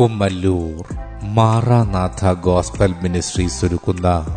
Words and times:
Kummallur 0.00 0.94
Maranatha 1.22 2.32
gospel 2.32 2.94
ministries 3.02 3.64
ഒരുക്കുന്ന 3.64 4.36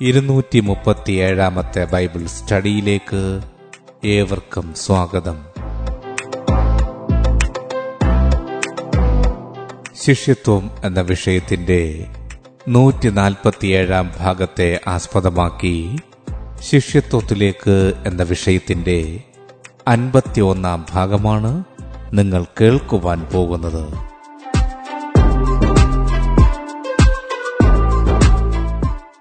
ഇരുന്നൂറ്റി 0.00 0.60
മുപ്പത്തിയേഴാമത്തെ 0.60 1.84
Bible 1.84 2.26
സ്റ്റഡിയിലേക്ക് 2.26 3.40
ഏവർക്കും 4.04 4.74
സ്വാഗതം. 4.74 5.36
ശിഷ്യത്വം 10.04 10.70
എന്ന 10.84 11.00
വിഷയത്തിന്റെ 11.00 12.06
നൂറ്റി 12.68 13.08
നാൽപ്പത്തിയേഴാം 13.08 14.12
ഭാഗത്തെ 14.18 14.80
ആസ്പദമാക്കി 14.86 15.96
ശിഷ്യത്വത്തിലേക്ക് 16.60 17.92
എന്ന 18.06 18.22
വിഷയത്തിന്റെ 18.22 19.20
അൻപത്തിയൊന്നാം 19.88 20.86
ഭാഗമാണ് 20.92 21.64
നിങ്ങൾ 22.12 22.44
കേൾക്കുവാൻ 22.60 23.20
പോകുന്നത്. 23.32 24.15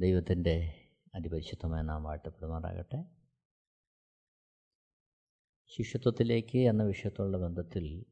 ദൈവത്തിന്റെ 0.00 0.54
അതിപരിശുദ്ധമായ 1.14 1.82
നാം 1.82 2.04
വാഴ്ത്തപ്പെടുമാറാകട്ടെ 2.04 3.04
ശിഷ്യത്വത്തിലേക്ക് 5.66 6.58
എന്ന 6.58 6.82
വിഷയത്തോടുള്ള 6.82 7.38
ബന്ധത്തിൽ 7.38 8.04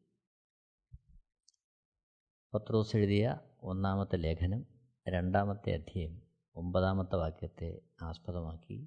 പത്രോസ് 2.54 2.96
എഴുതിയ 2.96 3.40
ഒന്നാമത്തെ 3.62 4.16
ലേഖനം 4.16 4.66
രണ്ടാമത്തെ 5.08 5.74
അധ്യയം 5.74 6.22
ഒമ്പതാമത്തെ 6.56 7.16
വാക്യത്തെ 7.16 7.80
ആസ്പദമാക്കി. 8.02 8.78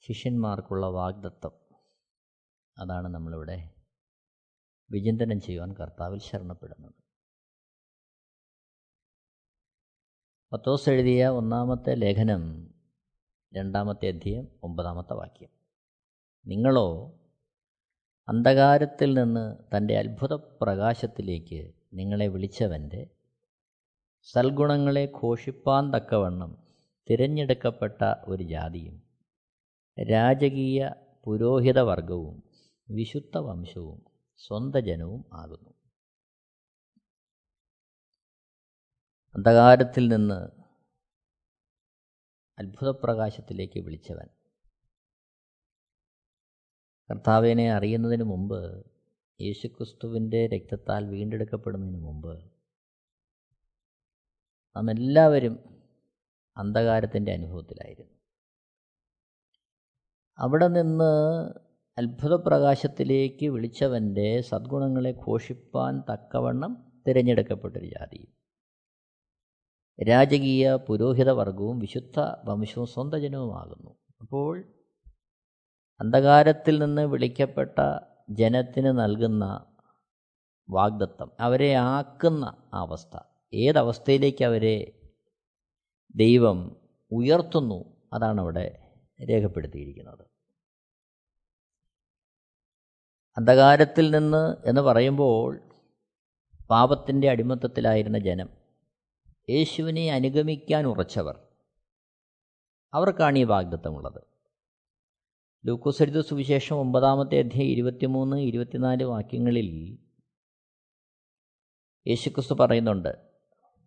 ശിഷ്യന്മാർക്കുള്ള 0.00 0.86
വാഗ്ദത്വം 0.86 1.56
അതാണ് 2.78 3.08
നമ്മളിവിടെ 3.08 3.70
വിചിന്തനം 4.90 5.40
ചെയ്യുവാൻ 5.40 5.72
കർത്താവിൽ 5.72 6.18
ശരണപ്പെടുന്നത്. 6.18 7.07
പത്തോസ് 10.52 10.90
എഴുതിയ 10.90 11.26
ഒന്നാമത്തെ 11.26 11.94
ലേഖനം 11.94 12.70
രണ്ടാമത്തെ 13.54 14.08
അധ്യയം 14.08 14.48
ഒമ്പതാമത്തെ 14.62 15.14
വാക്യം. 15.14 15.48
നിങ്ങളോ 16.46 17.14
അന്ധകാരത്തിൽ 18.28 19.14
നിന്ന് 19.14 19.56
തന്റെ 19.76 19.98
അത്ഭുത 19.98 20.34
പ്രകാശത്തിലേക്ക് 20.34 21.72
നിങ്ങളെ 21.92 22.28
വിളിച്ചവന്റെ 22.28 23.06
സൽഗുണങ്ങളെ 24.22 25.12
ഘോഷിപ്പാൻ 25.22 25.92
തക്കവണ്ണം 25.92 26.58
തിരഞ്ഞെടുക്കപ്പെട്ട 27.10 28.14
ഒരു 28.24 28.42
ജാതിയും 28.42 29.02
രാജകീയ 30.10 30.90
പുരോഹിത 31.24 31.78
വർഗവും 31.80 32.42
വിശുദ്ധ 32.90 33.38
വംശവും 33.38 34.02
സ്വന്തജനവും 34.36 35.24
ആകുന്നു. 35.32 35.77
അന്ധകാരത്തിൽ 39.38 40.08
നിന്ന് 40.08 40.48
അത്ഭുതപ്രകാശത്തിലേക്ക് 42.58 43.80
വിളിച്ചവൻ. 43.80 44.28
കർത്താവിനെ 47.10 47.72
അറിയുന്നതിന് 47.72 48.22
മുമ്പ് 48.22 48.86
യേശുക്രിസ്തുവിന്റെ 49.40 50.46
രക്തത്താൽ 50.46 51.06
വീണ്ടെടുക്കപ്പെടുന്നതിന് 51.06 51.98
മുമ്പ് 51.98 52.50
നാം 54.76 54.90
എല്ലാവരും 54.90 55.84
അന്ധകാരത്തിന്റെ 56.56 57.32
അനുഭവത്തിലായിരുന്നു. 57.32 58.14
അവിടെ 60.38 60.68
നിന്ന് 60.68 61.12
അത്ഭുതപ്രകാശത്തിലേക്ക് 61.98 63.46
വിളിച്ചവന്റെ 63.46 64.40
സദ്ഗുണങ്ങളെ 64.40 65.10
ഘോഷിപ്പാൻ 65.10 66.02
തക്കവണ്ണം 66.12 67.02
തിരഞ്ഞെടുക്കപ്പെട്ടൊരു 67.06 67.86
ജാതിയും 67.86 68.37
രാജകീയ 70.02 70.74
പുരോഹിത 70.74 71.30
വർഗവും 71.30 71.78
വിശുദ്ധ 71.78 72.20
വംശവും 72.44 72.86
സ്വന്തം 72.86 73.18
ജനവുമാകുന്നു. 73.18 73.96
അപ്പോൾ 74.20 74.64
അന്ധകാരത്തിൽ 76.00 76.78
നിന്ന് 76.78 77.02
വിളിക്കപ്പെട്ട 77.02 77.78
ജനത്തിന് 78.30 78.86
നൽകുന്ന 78.86 79.74
വാഗ്ദത്തം 80.70 81.30
അവരെ 81.40 81.74
ആക്കുന്ന 81.74 82.68
അവസ്ഥ 82.74 83.18
ഏതവസ്ഥയിലേക്ക് 83.54 84.44
അവരെ 84.44 84.92
ദൈവം 86.14 86.76
ഉയർത്തുന്നു 87.12 88.08
അതാണ് 88.12 88.40
അവിടെ 88.40 88.92
രേഖപ്പെടുത്തിയിരിക്കുന്നത്. 89.28 90.24
അന്ധകാരത്തിൽ 93.36 94.10
നിന്ന് 94.10 94.56
എന്ന് 94.68 94.80
പറയുമ്പോൾ 94.80 95.60
പാപത്തിന്റെ 96.70 97.30
അടിമത്തത്തിലായിരുന്ന 97.30 98.18
ജനം 98.18 98.57
യേശുവിനെ 99.50 100.10
അനുഗമിക്കാൻ 100.10 100.86
ഉറച്ചവർ. 100.86 101.38
അവർക്കാണ് 102.94 103.38
ഈ 103.38 103.44
വാഗ്ദത്തമുള്ളത്. 103.44 104.22
ലൂക്കോസരിത 105.66 106.20
സുവിശേഷം 106.20 106.76
ഒമ്പതാമത്തെ 106.76 107.38
അധ്യായം 107.38 107.70
ഇരുപത്തിമൂന്ന് 107.70 108.36
ഇരുപത്തിനാല് 108.36 109.04
വാക്യങ്ങളിൽ 109.04 109.98
യേശുക്രിസ്തു 112.06 112.54
പറയുന്നുണ്ട് 112.54 113.08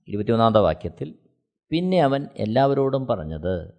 ഇരുപത്തിമൂന്നാമത്തെ 0.08 0.60
വാക്യത്തിൽ 0.60 1.20
പിന്നെ 1.70 2.02
അവൻ 2.02 2.28
എല്ലാവരോടും 2.38 3.08
പറഞ്ഞത് 3.08 3.74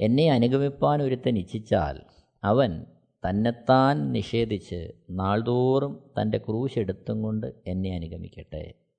എന്നെ 0.00 0.30
അനുഗമിപ്പാൻ 0.30 1.02
ഒരുത്തൻ 1.02 1.38
ഇച്ഛിച്ചാൽ 1.38 2.02
അവൻ 2.44 2.84
തന്നെത്താൻ 3.28 4.12
നിഷേധിച്ച് 4.12 4.92
നാൾതോറും 5.10 6.10
തന്റെ 6.20 6.38
ക്രൂശ് 6.38 6.78
എടുത്തും 6.78 7.22
കൊണ്ട് 7.22 7.46
എന്നെ 7.66 7.94
അനുഗമിക്കട്ടെ. 7.94 8.89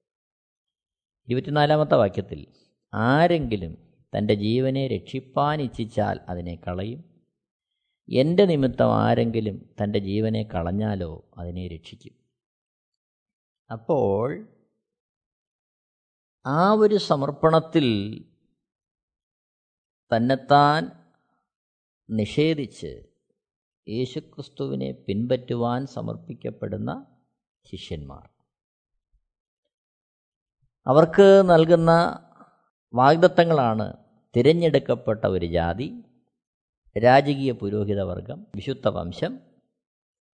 ഇരുപത്തിനാലാമത്തെ 1.27 1.95
വാക്യത്തിൽ 1.95 2.47
ആരെങ്കിലും 2.93 3.77
തന്റെ 4.17 4.33
ജീവനെ 4.33 4.87
രക്ഷിപ്പാൻ 4.87 5.61
ഇച്ഛിച്ചാൽ 5.61 6.19
അതിനെ 6.29 6.55
കളയും. 6.55 7.03
എന്റെ 8.09 8.45
നിമിത്തം 8.45 8.95
ആരെങ്കിലും 8.95 9.69
തന്റെ 9.83 9.99
ജീവനെ 9.99 10.43
കളഞ്ഞാലോ 10.43 11.25
അതിനെ 11.37 11.67
രക്ഷിക്കും. 11.67 12.15
അപ്പോൾ 13.71 14.47
ആ 16.45 16.71
ഒരു 16.71 16.95
സമർപ്പണത്തിൽ 16.95 17.87
തന്നെത്താൻ 20.15 20.91
നിഷേധിച്ച് 22.09 23.03
യേശുക്രിസ്തുവിനെ 23.89 24.91
പിൻപറ്റുവാൻ 24.91 25.87
സമർപ്പിക്കപ്പെടുന്ന 25.87 27.05
ശിഷ്യന്മാർ. 27.65 28.30
അവർക്ക് 30.87 31.43
നൽകുന്ന 31.49 31.91
വാഗ്ദത്തങ്ങളാണ് 32.93 33.93
തിരഞ്ഞെടുക്കപ്പെട്ട 34.35 35.25
ഒരു 35.25 35.45
ജാതി 35.45 36.03
രാജകീയ 36.97 37.51
പുരോഹിതവർഗം 37.51 38.47
വിശുദ്ധ 38.55 38.87
വംശം 38.87 39.39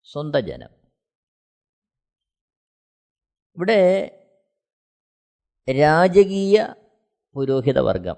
സ്വന്ത 0.04 0.36
ജനം. 0.36 0.68
ഇവിടെ 3.56 3.80
രാജകീയ 5.80 6.66
പുരോഹിതവർഗം 7.34 8.16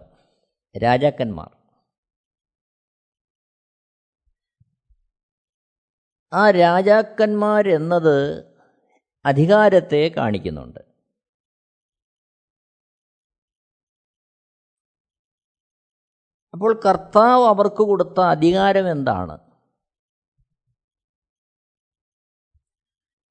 രാജാക്കന്മാർ. 0.82 1.56
ആ 6.32 6.50
രാജാക്കന്മാരെന്നത് 6.50 8.46
അധികാരത്തെ 9.24 10.10
കാണിക്കുന്നുണ്ട്. 10.16 10.87
അപ്പോൾ 16.58 16.80
കർത്താവ് 16.86 17.46
അവർക്ക് 17.48 17.76
കൊടുത്ത 17.76 18.20
അധികാരം 18.20 18.90
എന്താണ്? 18.90 19.38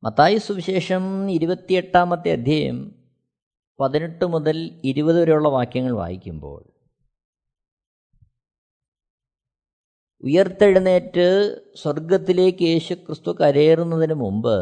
മത്തായി 0.04 0.38
സുവിശേഷം 0.38 1.30
ഇരുപത്തിയെട്ടാമത്തെ 1.30 2.32
അധ്യായം 2.32 2.96
പതിനെട്ട് 3.80 4.26
മുതൽ 4.26 4.80
ഇരുപത് 4.84 5.20
വരെയുള്ള 5.20 5.48
വാക്യങ്ങൾ 5.48 5.92
വായിക്കുമ്പോൾ 5.92 6.62
ഉയർത്തെഴുന്നേറ്റ് 10.24 11.28
സ്വർഗത്തിലേക്ക് 11.76 12.62
യേശു 12.62 12.94
ക്രിസ്തു 12.94 13.38
കരയേറുന്നതിന് 13.40 14.14
മുമ്പ് 14.14 14.58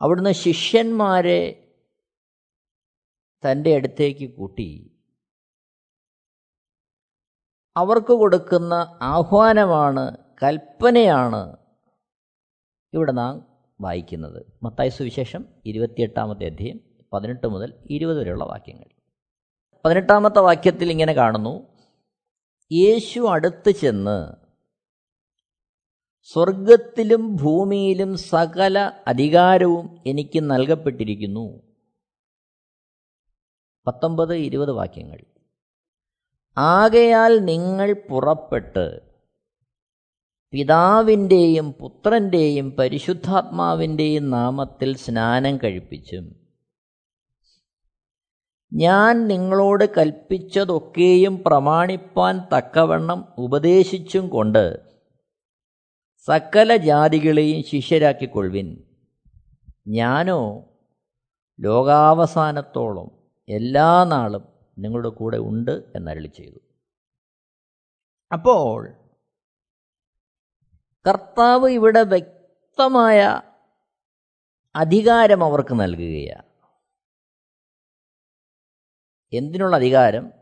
അവിടുന്ന് 0.00 0.32
ശിഷ്യന്മാരെ 0.32 1.70
തന്റെ 3.44 3.76
അടുത്തേക്ക് 3.76 4.34
കൂട്ടി 4.34 4.97
അവർക്ക് 7.78 8.12
കൊടുക്കുന്ന 8.12 8.98
ആഹ്വാനമാണ് 9.02 10.16
കൽപ്പനയാണ് 10.42 11.56
ഇവിടെ 12.94 13.12
നാം 13.12 13.64
വായിക്കുന്നത്. 13.80 14.46
മത്തായ 14.62 14.88
സുവിശേഷം 14.88 15.44
ഇരുപത്തിയെട്ടാമത്തെ 15.66 16.46
അധ്യയം 16.46 16.80
പതിനെട്ട് 17.12 17.46
മുതൽ 17.46 17.74
ഇരുപത് 17.90 18.20
വരെയുള്ള 18.20 18.44
വാക്യങ്ങൾ. 18.44 18.84
പതിനെട്ടാമത്തെ 19.84 20.38
വാക്യത്തിൽ 20.38 20.90
ഇങ്ങനെ 20.90 21.12
കാണുന്നു 21.12 21.66
യേശു 22.72 23.20
അടുത്ത് 23.20 23.70
ചെന്ന് 23.70 24.32
സ്വർഗത്തിലും 26.22 27.36
ഭൂമിയിലും 27.36 28.16
സകല 28.16 28.92
അധികാരവും 29.06 30.02
എനിക്ക് 30.06 30.50
നൽകപ്പെട്ടിരിക്കുന്നു. 30.50 31.62
പത്തൊമ്പത് 33.86 34.34
ഇരുപത് 34.34 34.72
വാക്യങ്ങൾ. 34.72 35.37
ആകയാൽ 36.58 37.38
നിങ്ങൾ 37.38 37.92
പുറപ്പെട്ട് 37.92 39.00
പിതാവിന്റെയും 40.52 41.72
പുത്രന്റെയും 41.72 42.70
പരിശുദ്ധാത്മാവിന്റെയും 42.70 44.30
നാമത്തിൽ 44.30 44.96
സ്നാനം 44.96 45.56
കഴിപ്പിച്ചും. 45.56 46.48
ഞാൻ 48.72 49.28
നിങ്ങളോട് 49.28 49.84
കൽപ്പിച്ചതൊക്കെയും 49.98 51.44
പ്രമാണിപ്പാൻ 51.46 52.40
തക്കവണ്ണം 52.56 53.28
ഉപദേശിച്ചും 53.38 54.28
കൊണ്ട് 54.28 54.80
സകല 56.26 56.76
ജാതികളെയും 56.76 57.62
ശിഷ്യരാക്കിക്കൊള്ളുവിൻ. 57.62 58.82
ഞാനോ 59.88 60.64
ലോകാവസാനത്തോളം 61.60 63.10
എല്ലാ 63.48 64.04
നാളും 64.04 64.57
നിങ്ങളുടെ 64.78 65.08
കൂടെ 65.08 65.36
ഉണ്ട് 65.36 65.70
എന്നരളി 65.70 66.28
ചെയ്തു. 66.28 66.58
അപ്പോൾ 68.32 68.88
കർത്താവ് 71.08 71.70
ഇവിടെ 71.70 72.02
വ്യക്തമായ 72.02 73.42
അധികാരം 74.76 75.44
അവർക്ക് 75.44 75.80
നൽകുകയാണ്. 75.80 76.48
എന്തിനുള്ള 79.32 79.76
അധികാരം? 79.76 80.32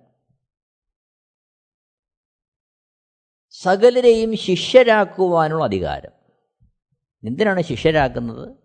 സകലരെയും 3.50 4.37
ശിഷ്യരാക്കുവാനുള്ള 4.37 5.65
അധികാരം. 5.65 6.12
എന്തിനാണ് 7.27 7.62
ശിഷ്യരാക്കുന്നത്? 7.62 8.56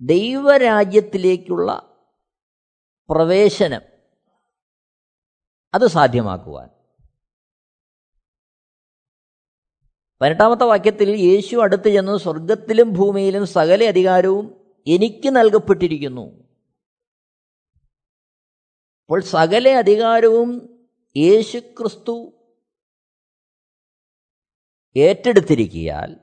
ദൈവരാജ്യത്തിലേക്കുള്ള 0.00 1.89
പ്രവേശനം. 3.10 3.80
അത് 5.74 5.86
സാധ്യമാക്കുവാൻ. 5.86 6.68
പതിനെട്ടാമത്തെ 10.20 10.64
വാക്യത്തിൽ 10.64 11.10
യേശു 11.10 11.56
അടുത്ത് 11.56 11.88
ചെന്ന് 11.88 12.18
സ്വർഗത്തിലും 12.18 12.92
ഭൂമിയിലും 12.92 13.46
സകല 13.46 13.84
അധികാരവും 13.84 14.76
എനിക്ക് 14.86 15.28
നൽകപ്പെട്ടിരിക്കുന്നു. 15.28 16.50
അപ്പോൾ 19.04 19.20
സകല 19.20 19.68
അധികാരവും 19.68 20.80
യേശുക്രിസ്തു 21.16 22.32
ഏറ്റെടുത്തിരിക്കിയാൽ 24.96 26.16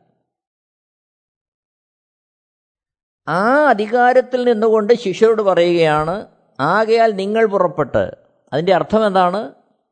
ആ 3.27 3.69
അധികാരത്തിൽ 3.69 4.43
നിന്നുകൊണ്ട് 4.43 4.93
ശിഷ്യരോട് 4.93 5.41
പറയുകയാണ് 5.41 6.36
ആകയാൽ 6.59 7.11
നിങ്ങൾ 7.11 7.45
പുറപ്പെട്ട്. 7.45 8.17
അതിന്റെ 8.53 8.73
അർത്ഥം 8.73 9.07
എന്താണ്? 9.07 9.51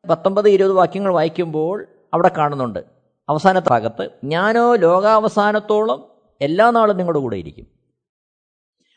പത്തൊമ്പത് 0.10 0.50
ഇരുപത് 0.50 0.72
വാക്യങ്ങൾ 0.72 1.14
വായിക്കുമ്പോൾ 1.14 1.86
അവിടെ 2.14 2.32
കാണുന്നുണ്ട്. 2.38 2.80
അവസാനത്തെ 3.30 3.70
ഭാഗത്ത് 3.70 4.10
ഞാനോ 4.24 4.76
ലോകാവസാനത്തോളം 4.76 6.12
എല്ലാ 6.42 6.72
നാളും 6.72 6.98
നിങ്ങളുടെ 6.98 7.20
കൂടെ 7.20 7.36
ഇരിക്കും. 7.36 7.66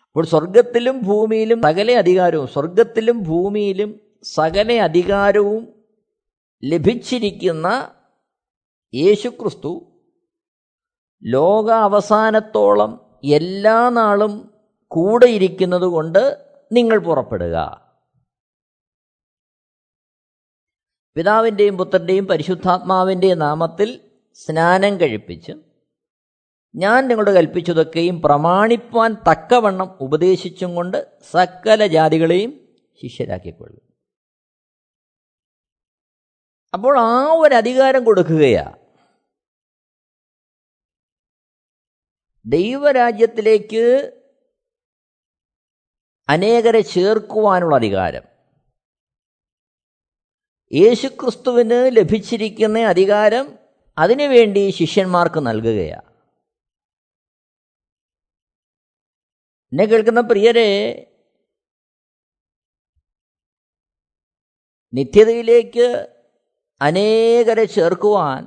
അപ്പോൾ 0.06 0.24
സ്വർഗത്തിലും 0.24 1.02
ഭൂമിയിലും 1.02 1.62
സകല 1.62 1.92
അധികാരവും 1.92 2.46
സ്വർഗത്തിലും 2.46 3.22
ഭൂമിയിലും 3.22 4.00
സകല 4.22 4.72
അധികാരവും 4.72 5.68
ലഭിച്ചിരിക്കുന്ന 6.64 7.90
യേശുക്രിസ്തു 8.94 9.92
ലോക 11.24 11.70
അവസാനത്തോളം 11.70 13.18
എല്ലാ 13.24 13.88
നാളും 13.88 14.50
കൂടെ 14.86 15.26
ഇരിക്കുന്നത് 15.26 15.82
കൊണ്ട് 15.82 16.47
നിങ്ങൾ 16.72 16.98
പുറപ്പെടുക. 16.98 17.88
പിതാവിന്റെയും 21.16 21.78
പുത്രന്റെയും 21.78 22.26
പരിശുദ്ധാത്മാവിന്റെയും 22.26 23.38
നാമത്തിൽ 23.38 24.20
സ്നാനം 24.32 25.00
കഴിപ്പിച്ച് 25.00 25.52
ഞാൻ 26.76 27.08
നിങ്ങളുടെ 27.08 27.30
കൽപ്പിച്ചതൊക്കെയും 27.30 28.22
പ്രമാണിപ്പാൻ 28.22 29.14
തക്കവണ്ണം 29.14 29.98
ഉപദേശിച്ചും 30.00 30.74
കൊണ്ട് 30.74 31.22
സകല 31.30 31.86
ജാതികളെയും 31.86 32.68
ശിഷ്യരാക്കിക്കൊള്ളും. 33.02 33.88
അപ്പോൾ 36.74 36.98
ആ 36.98 37.32
ഒരു 37.32 37.54
അധികാരം 37.54 38.04
കൊടുക്കുകയാ. 38.04 38.74
ദൈവരാജ്യത്തിലേക്ക് 42.46 44.17
അനേകരെ 46.28 46.82
ചേർക്കുവാനുള്ള 46.94 47.74
അധികാരം. 47.76 48.24
യേശുക്രിസ്തുവിന് 50.70 51.78
ലഭിച്ചിരിക്കുന്ന 51.98 52.78
അധികാരം 52.86 53.46
അതിനുവേണ്ടി 53.98 54.62
ശിഷ്യന്മാർക്ക് 54.78 55.40
നൽകുകയാണ് 55.46 56.06
എന്നെ 59.72 59.84
കേൾക്കുന്ന 59.86 60.20
പ്രിയരെ 60.30 60.68
നിത്യതയിലേക്ക് 64.92 65.86
അനേകരെ 66.80 67.64
ചേർക്കുവാൻ 67.76 68.42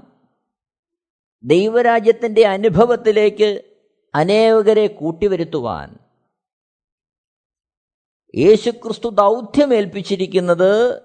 ദൈവരാജ്യത്തിന്റെ 1.43 2.43
അനുഭവത്തിലേക്ക് 2.47 3.49
അനേകരെ 4.13 4.87
കൂട്ടിവരുത്തുവാൻ 4.99 5.89
യേശുക്രിസ്തു 8.35 9.09
ദൗത്യമേൽപ്പിച്ചിരിക്കുന്നത് 9.09 11.01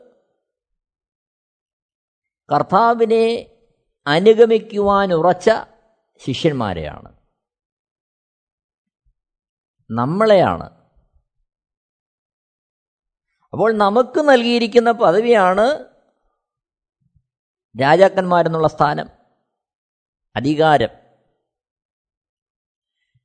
കർത്താവിനെ 2.54 3.52
അനുഗമിക്കുവാൻ 4.06 5.12
ഉറച്ച 5.12 5.50
ശിഷ്യന്മാരെയാണ്. 6.26 7.16
നമ്മളെയാണ്. 9.90 10.64
അപ്പോൾ 13.52 13.72
നമുക്ക് 13.72 14.20
നൽകിയിരിക്കുന്ന 14.20 14.90
പദവിയാണ് 14.90 15.84
രാജാക്കന്മാരെന്നുള്ള 17.80 18.68
സ്ഥാനം 18.68 19.08
അധികാരം. 20.36 20.88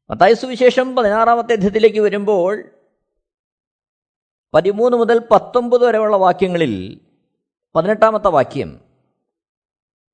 മത്തായ 0.09 0.33
സുവിശേഷം 0.33 0.95
പതിനാറാമത്തെ 0.95 1.53
അധ്യത്തിലേക്ക് 1.53 1.99
വരുമ്പോൾ 1.99 2.80
പതിമൂന്ന് 4.53 4.97
മുതൽ 4.97 5.19
പത്തൊമ്പത് 5.31 5.85
വരെയുള്ള 5.85 6.17
വാക്യങ്ങളിൽ 6.17 7.01
പതിനെട്ടാമത്തെ 7.75 8.27
വാക്യം 8.27 8.81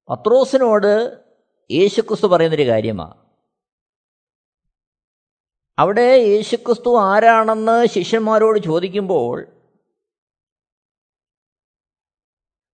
പത്രോസിനോട് 0.10 1.24
യേശുക്രിസ്തു 1.72 2.28
പറയുന്നൊരു 2.28 2.68
കാര്യമാണ് 2.68 3.28
അവിടെ 5.80 6.02
യേശുക്രിസ്തു 6.02 6.98
ആരാണെന്ന് 7.00 7.86
ശിഷ്യന്മാരോട് 7.86 8.60
ചോദിക്കുമ്പോൾ 8.60 9.48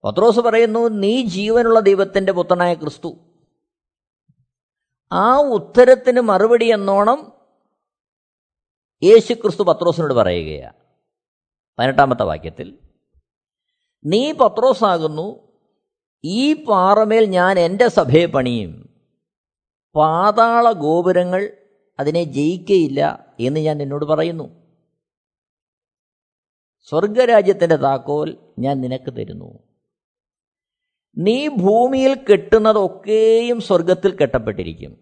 പത്രോസ് 0.04 0.40
പറയുന്നു 0.40 0.80
നീ 0.80 1.24
ജീവനുള്ള 1.24 1.80
ദൈവത്തിന്റെ 1.80 2.32
പുത്രനായ 2.32 2.74
ക്രിസ്തു. 2.74 3.18
ആ 5.12 5.38
ഉത്തരത്തിന് 5.40 6.22
മറുപടി 6.22 6.66
എന്നോണം 6.66 7.34
യേശു 9.04 9.34
ക്രിസ്തു 9.34 9.64
പത്രോസിനോട് 9.64 10.14
പറയുകയാണ് 10.14 10.83
പതിനെട്ടാമത്തെ 11.80 12.24
വാക്യത്തിൽ 12.24 12.80
നീ 14.06 14.32
പത്രോസാകുന്നു 14.32 15.54
ഈ 16.24 16.66
പാറമേൽ 16.66 17.26
ഞാൻ 17.26 17.60
എന്റെ 17.60 17.88
സഭയെ 17.88 18.26
പണിയും. 18.26 18.90
പാതാള 19.96 20.72
ഗോപുരങ്ങൾ 20.72 21.58
അതിനെ 22.00 22.24
ജയിക്കയില്ല 22.24 23.26
എന്ന് 23.40 23.60
ഞാൻ 23.60 23.78
നിന്നോട് 23.78 24.06
പറയുന്നു. 24.06 24.64
സ്വർഗരാജ്യത്തിന്റെ 26.82 27.76
താക്കോൽ 27.76 28.38
ഞാൻ 28.60 28.82
നിനക്ക് 28.82 29.14
തരുന്നു. 29.14 29.60
നീ 31.18 31.48
ഭൂമിയിൽ 31.48 32.16
കെട്ടുന്നതൊക്കെയും 32.16 33.62
സ്വർഗത്തിൽ 33.62 34.16
കെട്ടപ്പെട്ടിരിക്കും. 34.16 34.98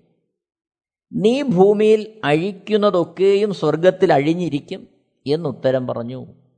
നീ 1.13 1.41
ഭൂമിയിൽ 1.41 2.21
അഴിക്കുന്നതൊക്കെയും 2.23 3.53
സ്വർഗത്തിൽ 3.53 4.13
അഴിഞ്ഞിരിക്കും 4.13 4.87
എന്നുത്തരം 5.27 5.87
പറഞ്ഞു. 5.87 6.50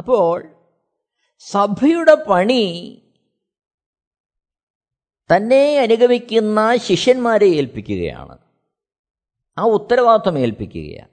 അപ്പോൾ 0.00 0.42
സഭയുടെ 1.38 2.14
പണി 2.14 2.64
തന്നെ 5.34 5.78
അനുഗമിക്കുന്ന 5.78 6.76
ശിഷ്യന്മാരെ 6.76 7.46
ഏൽപ്പിക്കുകയാണ്. 7.46 8.38
ആ 9.58 9.62
ഉത്തരവാദിത്വം 9.62 10.38
ഏൽപ്പിക്കുകയാണ്. 10.38 11.10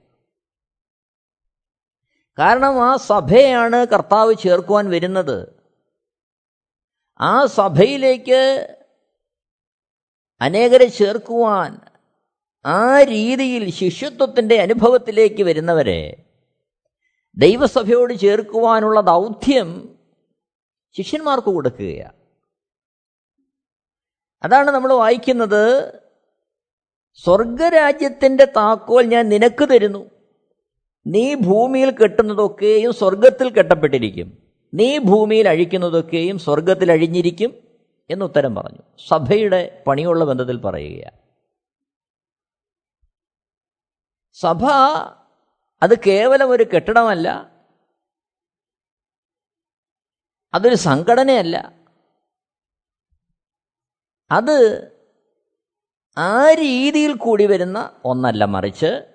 കാരണം 2.38 2.84
ആ 2.84 2.96
സഭയാണ് 2.96 3.86
കർത്താവ് 3.86 4.34
ചേർക്കുവാൻ 4.34 4.90
വരുന്നത്. 4.90 5.62
ആ 7.20 7.46
സഭയിലേക്ക് 7.46 8.76
അനേകരെ 10.40 10.86
ചേർക്കുവാൻ 10.86 11.80
ആ 12.66 13.02
രീതിയിൽ 13.02 13.70
ശിഷ്യത്വത്തിന്റെ 13.70 14.60
അനുഭവത്തിലേക്ക് 14.60 15.42
വരുന്നവരെ 15.42 16.27
ദൈവസഭയോട് 17.38 18.14
ചേർക്കുവാനുള്ള 18.14 19.00
ദൗത്യം 19.00 19.98
ശിഷ്യന്മാർക്ക് 20.96 21.46
കൊടുക്കുകയാണ്. 21.46 22.12
അതാണ് 24.42 24.70
നമ്മൾ 24.70 24.92
വായിക്കുന്നത്. 24.92 25.94
സ്വർഗരാജ്യത്തിന്റെ 27.14 28.44
താക്കോൽ 28.44 29.06
ഞാൻ 29.06 29.28
നിനക്ക് 29.28 29.68
തരുന്നു. 29.68 30.10
നീ 31.06 31.34
ഭൂമിയിൽ 31.34 31.90
കെട്ടുന്നതൊക്കെയും 31.90 32.92
സ്വർഗത്തിൽ 32.92 33.50
കെട്ടപ്പെട്ടിരിക്കും. 33.50 34.38
നീ 34.74 34.98
ഭൂമിയിൽ 34.98 35.48
അഴിക്കുന്നതൊക്കെയും 35.48 36.38
സ്വർഗത്തിൽ 36.38 36.92
അഴിഞ്ഞിരിക്കും 36.92 37.54
എന്ന് 38.10 38.24
ഉത്തരം 38.24 38.54
പറഞ്ഞു. 38.54 38.82
സഭയുടെ 39.08 39.82
പണിയുള്ള 39.86 40.24
ബന്ധത്തിൽ 40.24 40.56
പറയുകയാണ്. 40.56 41.18
സഭ 44.32 44.64
അത് 45.82 45.98
കേവലം 45.98 46.50
ഒരു 46.50 46.62
കെട്ടിടമല്ല. 46.74 47.58
അതൊരു 50.54 50.74
സംഘടനയല്ല. 50.74 51.56
അത് 54.30 54.88
ആ 56.18 56.50
രീതിയിൽ 56.50 57.16
കൂടി 57.16 57.46
വരുന്ന 57.46 58.00
ഒന്നല്ല 58.04 58.44
മറിച്ച് 58.44 59.14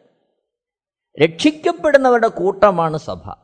രക്ഷിക്കപ്പെടുന്നവരുടെ 1.21 2.27
കൂട്ടമാണ് 2.27 2.97
സഭ. 2.97 3.42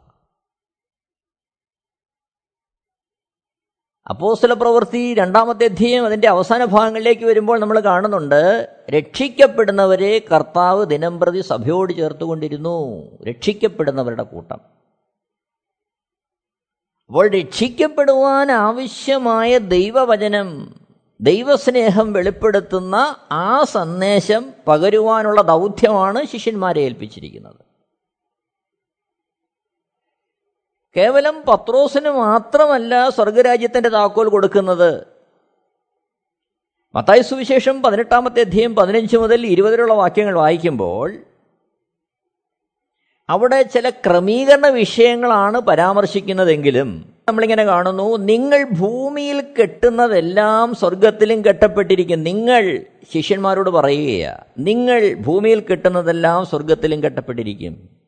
അപ്പോസ്തല 4.09 4.53
പ്രവൃത്തി 4.53 5.13
രണ്ടാമത്തെ 5.13 5.63
അധ്യയം 5.63 6.05
അതിന്റെ 6.05 6.27
അവസാന 6.27 6.65
ഭാഗങ്ങളിലേക്ക് 6.65 7.25
വരുമ്പോൾ 7.25 7.59
നമ്മൾ 7.59 7.79
കാണുന്നുണ്ട് 7.79 8.69
രക്ഷിക്കപ്പെടുന്നവരെ 8.89 10.21
കർത്താവ് 10.33 10.85
ദിനം 10.85 11.19
പ്രതി 11.19 11.41
സഭയോട് 11.41 11.93
ചേർത്തുകൊണ്ടിരുന്നു. 11.93 13.07
രക്ഷിക്കപ്പെടുന്നവരുടെ 13.23 14.23
കൂട്ടം. 14.23 14.59
അപ്പോൾ 17.07 17.29
രക്ഷിക്കപ്പെടുവാൻ 17.29 18.51
ആവശ്യമായ 18.51 19.57
ദൈവവചനം 19.57 20.75
ദൈവസ്നേഹം 21.21 22.13
വെളിപ്പെടുത്തുന്ന 22.13 23.15
ആ 23.31 23.63
സന്ദേശം 23.63 24.53
പകരുവാനുള്ള 24.67 25.41
ദൗത്യമാണ് 25.41 26.25
ശിഷ്യന്മാരെ 26.25 26.81
ഏൽപ്പിച്ചിരിക്കുന്നത്. 26.81 27.68
കേവലം 30.97 31.43
പത്രോസിന് 31.47 32.09
മാത്രമല്ല 32.09 33.09
സ്വർഗരാജ്യത്തിന്റെ 33.09 33.89
താക്കോൽ 33.89 34.29
കൊടുക്കുന്നത്. 34.29 35.05
മത്തായ 36.95 37.21
സുവിശേഷം 37.21 37.81
പതിനെട്ടാമത്തെ 37.81 38.39
അധ്യയം 38.39 38.75
പതിനഞ്ച് 38.75 39.17
മുതൽ 39.17 39.45
ഇരുപതിലുള്ള 39.45 39.93
വാക്യങ്ങൾ 39.93 40.35
വായിക്കുമ്പോൾ 40.35 41.17
അവിടെ 43.29 43.61
ചില 43.61 43.89
ക്രമീകരണ 43.89 44.67
വിഷയങ്ങളാണ് 44.67 45.59
പരാമർശിക്കുന്നതെങ്കിലും 45.59 47.13
നമ്മളിങ്ങനെ 47.27 47.63
കാണുന്നു 47.63 48.17
നിങ്ങൾ 48.17 48.63
ഭൂമിയിൽ 48.63 49.41
കെട്ടുന്നതെല്ലാം 49.41 50.75
സ്വർഗത്തിലും 50.75 51.45
കെട്ടപ്പെട്ടിരിക്കും. 51.45 52.23
നിങ്ങൾ 52.23 52.85
ശിഷ്യന്മാരോട് 53.13 53.69
പറയുകയാണ് 53.69 54.43
നിങ്ങൾ 54.57 55.13
ഭൂമിയിൽ 55.13 55.59
കെട്ടുന്നതെല്ലാം 55.59 56.45
സ്വർഗത്തിലും 56.45 57.03
കെട്ടപ്പെട്ടിരിക്കും. 57.03 57.98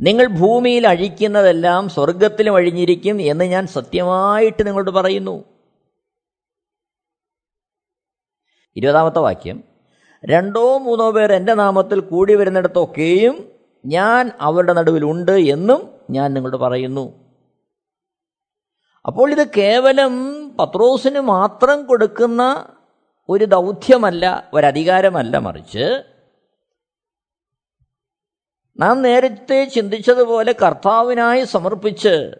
നിങ്ങൾ 0.00 0.26
ഭൂമിയിൽ 0.26 0.86
അഴിക്കുന്നതെല്ലാം 0.86 1.88
സ്വർഗത്തിലും 1.88 2.56
അഴിഞ്ഞിരിക്കും 2.56 3.22
എന്ന് 3.22 3.44
ഞാൻ 3.44 3.66
സത്യമായിട്ട് 3.66 4.66
നിങ്ങളോട് 4.66 4.90
പറയുന്നു. 4.90 5.44
ഇരുപതാമത്തെ 8.76 9.18
വാക്യം. 9.18 9.64
രണ്ടോ 10.24 10.78
മൂന്നോ 10.78 11.10
പേർ 11.10 11.32
എന്റെ 11.32 11.54
നാമത്തിൽ 11.54 12.00
കൂടി 12.00 12.34
വരുന്നിടത്തൊക്കെയും 12.34 13.52
ഞാൻ 13.86 14.30
അവരുടെ 14.40 14.72
നടുവിലുണ്ട് 14.72 15.32
എന്നും 15.32 15.90
ഞാൻ 16.10 16.34
നിങ്ങളോട് 16.34 16.56
പറയുന്നു. 16.56 17.34
അപ്പോൾ 19.06 19.32
ഇത് 19.32 19.48
കേവലം 19.56 20.12
പത്രോസിന് 20.56 21.20
മാത്രം 21.20 21.86
കൊടുക്കുന്ന 21.86 22.66
ഒരു 23.28 23.44
ദൗത്യമല്ല 23.44 24.50
ഒരധികാരമല്ല 24.54 25.38
മറിച്ച് 25.38 26.09
നാം 28.80 29.02
നേരത്തെ 29.02 29.64
ചിന്തിച്ചതുപോലെ 29.64 30.52
കർത്താവിനായി 30.52 31.44
സമർപ്പിച്ച് 31.44 32.30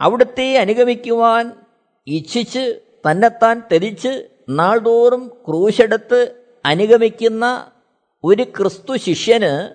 അവിടുത്തെ 0.00 0.58
അനുഗമിക്കുവാൻ 0.58 1.64
ഇച്ഛിച്ച് 2.06 2.80
തന്നെത്താൻ 3.10 3.62
തെരിച്ച് 3.72 4.30
നാൾതോറും 4.48 5.28
ക്രൂശെടുത്ത് 5.48 6.50
അനുഗമിക്കുന്ന 6.64 7.72
ഒരു 8.24 8.42
ക്രിസ്തു 8.42 8.96
ശിഷ്യന് 8.96 9.74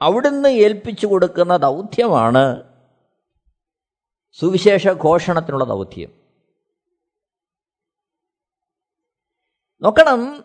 അവിടുന്ന് 0.00 0.48
ഏൽപ്പിച്ചു 0.48 1.06
കൊടുക്കുന്ന 1.06 1.56
ദൗത്യമാണ് 1.56 2.62
സുവിശേഷ 4.32 4.88
ഘോഷണത്തിനുള്ള 4.88 5.64
ദൗത്യം. 5.64 6.10
നോക്കണം 9.82 10.44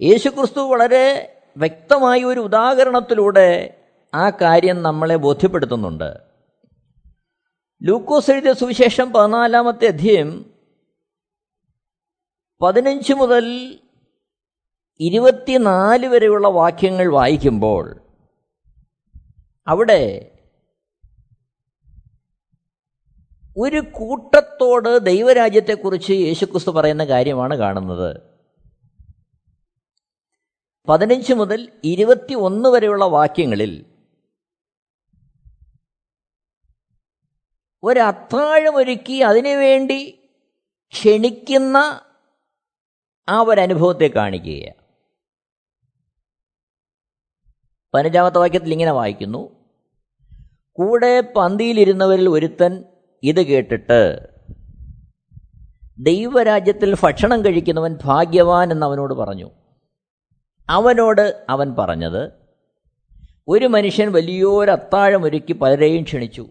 യേശുക്രിസ്തു 0.00 0.60
വളരെ 0.60 1.35
വ്യക്തമായ 1.56 2.24
ഒരു 2.24 2.40
ഉദാഹരണത്തിലൂടെ 2.40 3.82
ആ 4.14 4.30
കാര്യം 4.30 4.82
നമ്മളെ 4.82 5.16
ബോധ്യപ്പെടുത്തുന്നുണ്ട്. 5.16 6.20
ലൂക്കോസ് 7.82 8.30
എഴുതിയ 8.30 8.52
സുവിശേഷം 8.52 9.12
പതിനാലാമത്തെ 9.12 9.86
അധ്യയം 9.86 10.54
പതിനഞ്ച് 12.62 13.12
മുതൽ 13.12 13.78
ഇരുപത്തിനാല് 15.00 16.06
വരെയുള്ള 16.06 16.48
വാക്യങ്ങൾ 16.48 17.12
വായിക്കുമ്പോൾ 17.12 18.00
അവിടെ 19.66 20.30
ഒരു 23.56 23.80
കൂട്ടത്തോട് 23.80 24.98
ദൈവരാജ്യത്തെക്കുറിച്ച് 24.98 26.12
യേശുക്രിസ്തു 26.12 26.70
പറയുന്ന 26.70 27.04
കാര്യമാണ് 27.04 27.56
കാണുന്നത്. 27.56 28.35
പതിനഞ്ച് 30.88 31.32
മുതൽ 31.32 31.72
ഇരുപത്തി 31.84 32.34
ഒന്ന് 32.34 32.68
വരെയുള്ള 32.68 33.04
വാക്യങ്ങളിൽ 33.04 33.84
ഒരത്താഴമൊരുക്കി 37.84 39.12
അതിനുവേണ്ടി 39.12 40.18
ക്ഷണിക്കുന്ന 40.92 42.00
ആ 43.28 43.40
ഒരനുഭവത്തെ 43.40 44.10
കാണിക്കുക 44.16 44.72
പതിനഞ്ചാമത്തെ 47.94 48.38
വാക്യത്തിൽ 48.38 48.72
ഇങ്ങനെ 48.72 48.92
വായിക്കുന്നു. 48.92 49.50
കൂടെ 50.72 51.20
പന്തിയിലിരുന്നവരിൽ 51.20 52.28
ഒരുത്തൻ 52.28 52.84
ഇത് 53.22 53.46
കേട്ടിട്ട് 53.46 54.28
ദൈവരാജ്യത്തിൽ 55.98 56.96
ഭക്ഷണം 57.02 57.44
കഴിക്കുന്നവൻ 57.44 57.98
ഭാഗ്യവാൻ 58.04 58.72
എന്ന് 58.72 58.86
അവനോട് 58.86 59.14
പറഞ്ഞു. 59.14 59.50
അവനോട് 60.68 61.44
അവൻ 61.48 61.74
പറഞ്ഞത് 61.78 62.30
ഒരു 63.48 63.66
മനുഷ്യൻ 63.66 64.12
വലിയൊരു 64.12 64.70
അത്താഴമൊരുക്കി 64.70 65.52
പലരെയും 65.52 66.02
ക്ഷണിച്ചു. 66.02 66.46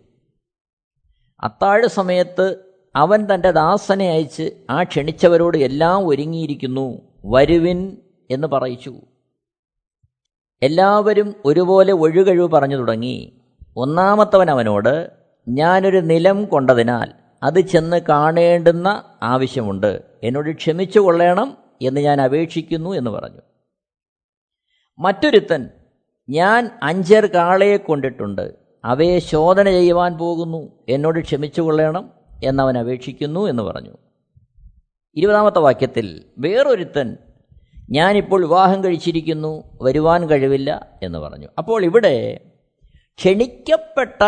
അത്താഴ 1.42 1.86
സമയത്ത് 1.86 2.58
അവൻ 2.96 3.28
തന്റെ 3.34 3.52
ദാസനെ 3.52 4.10
അയച്ച് 4.10 4.52
ആ 4.70 4.84
ക്ഷണിച്ചവരോട് 4.84 5.58
എല്ലാം 5.58 6.08
ഒരുങ്ങിയിരിക്കുന്നു 6.08 7.02
വരുവിൻ 7.26 7.98
എന്ന് 8.32 8.48
പറയിച്ചു. 8.48 8.96
എല്ലാവരും 10.64 11.36
ഒരുപോലെ 11.46 11.94
ഒഴുകഴിവ് 11.94 12.50
പറഞ്ഞു 12.50 12.76
തുടങ്ങി. 12.76 13.42
ഒന്നാമത്തവൻ 13.78 14.52
അവനോട് 14.52 15.12
ഞാനൊരു 15.48 15.98
നിലം 15.98 16.46
കൊണ്ടതിനാൽ 16.46 17.12
അത് 17.44 17.60
ചെന്ന് 17.60 18.02
കാണേണ്ടുന്ന 18.10 19.04
ആവശ്യമുണ്ട്. 19.24 20.04
എന്നോട് 20.24 20.56
ക്ഷമിച്ചു 20.56 21.00
കൊള്ളണം 21.00 21.58
എന്ന് 21.82 22.02
ഞാൻ 22.02 22.22
അപേക്ഷിക്കുന്നു 22.22 22.90
എന്ന് 22.90 23.12
പറഞ്ഞു. 23.12 23.42
മറ്റൊരുത്തൻ 25.00 25.70
ഞാൻ 26.30 26.70
അഞ്ചർ 26.84 27.26
കാളയെ 27.26 27.78
കൊണ്ടിട്ടുണ്ട്. 27.78 28.56
അവയെ 28.86 29.20
ശോധന 29.20 29.70
ചെയ്യുവാൻ 29.70 30.18
പോകുന്നു. 30.18 30.72
എന്നോട് 30.90 31.20
ക്ഷമിച്ചു 31.20 31.62
കൊള്ളണം 31.62 32.12
എന്നവൻ 32.44 32.78
അപേക്ഷിക്കുന്നു 32.78 33.46
എന്ന് 33.46 33.64
പറഞ്ഞു. 33.64 33.98
ഇരുപതാമത്തെ 35.16 35.60
വാക്യത്തിൽ 35.60 36.26
വേറൊരുത്തൻ 36.38 37.18
ഞാനിപ്പോൾ 37.92 38.42
വിവാഹം 38.42 38.84
കഴിച്ചിരിക്കുന്നു 38.84 39.64
വരുവാൻ 39.82 40.30
കഴിവില്ല 40.30 41.00
എന്ന് 41.04 41.20
പറഞ്ഞു. 41.20 41.48
അപ്പോൾ 41.58 41.84
ഇവിടെ 41.84 42.46
ക്ഷണിക്കപ്പെട്ട 43.18 44.24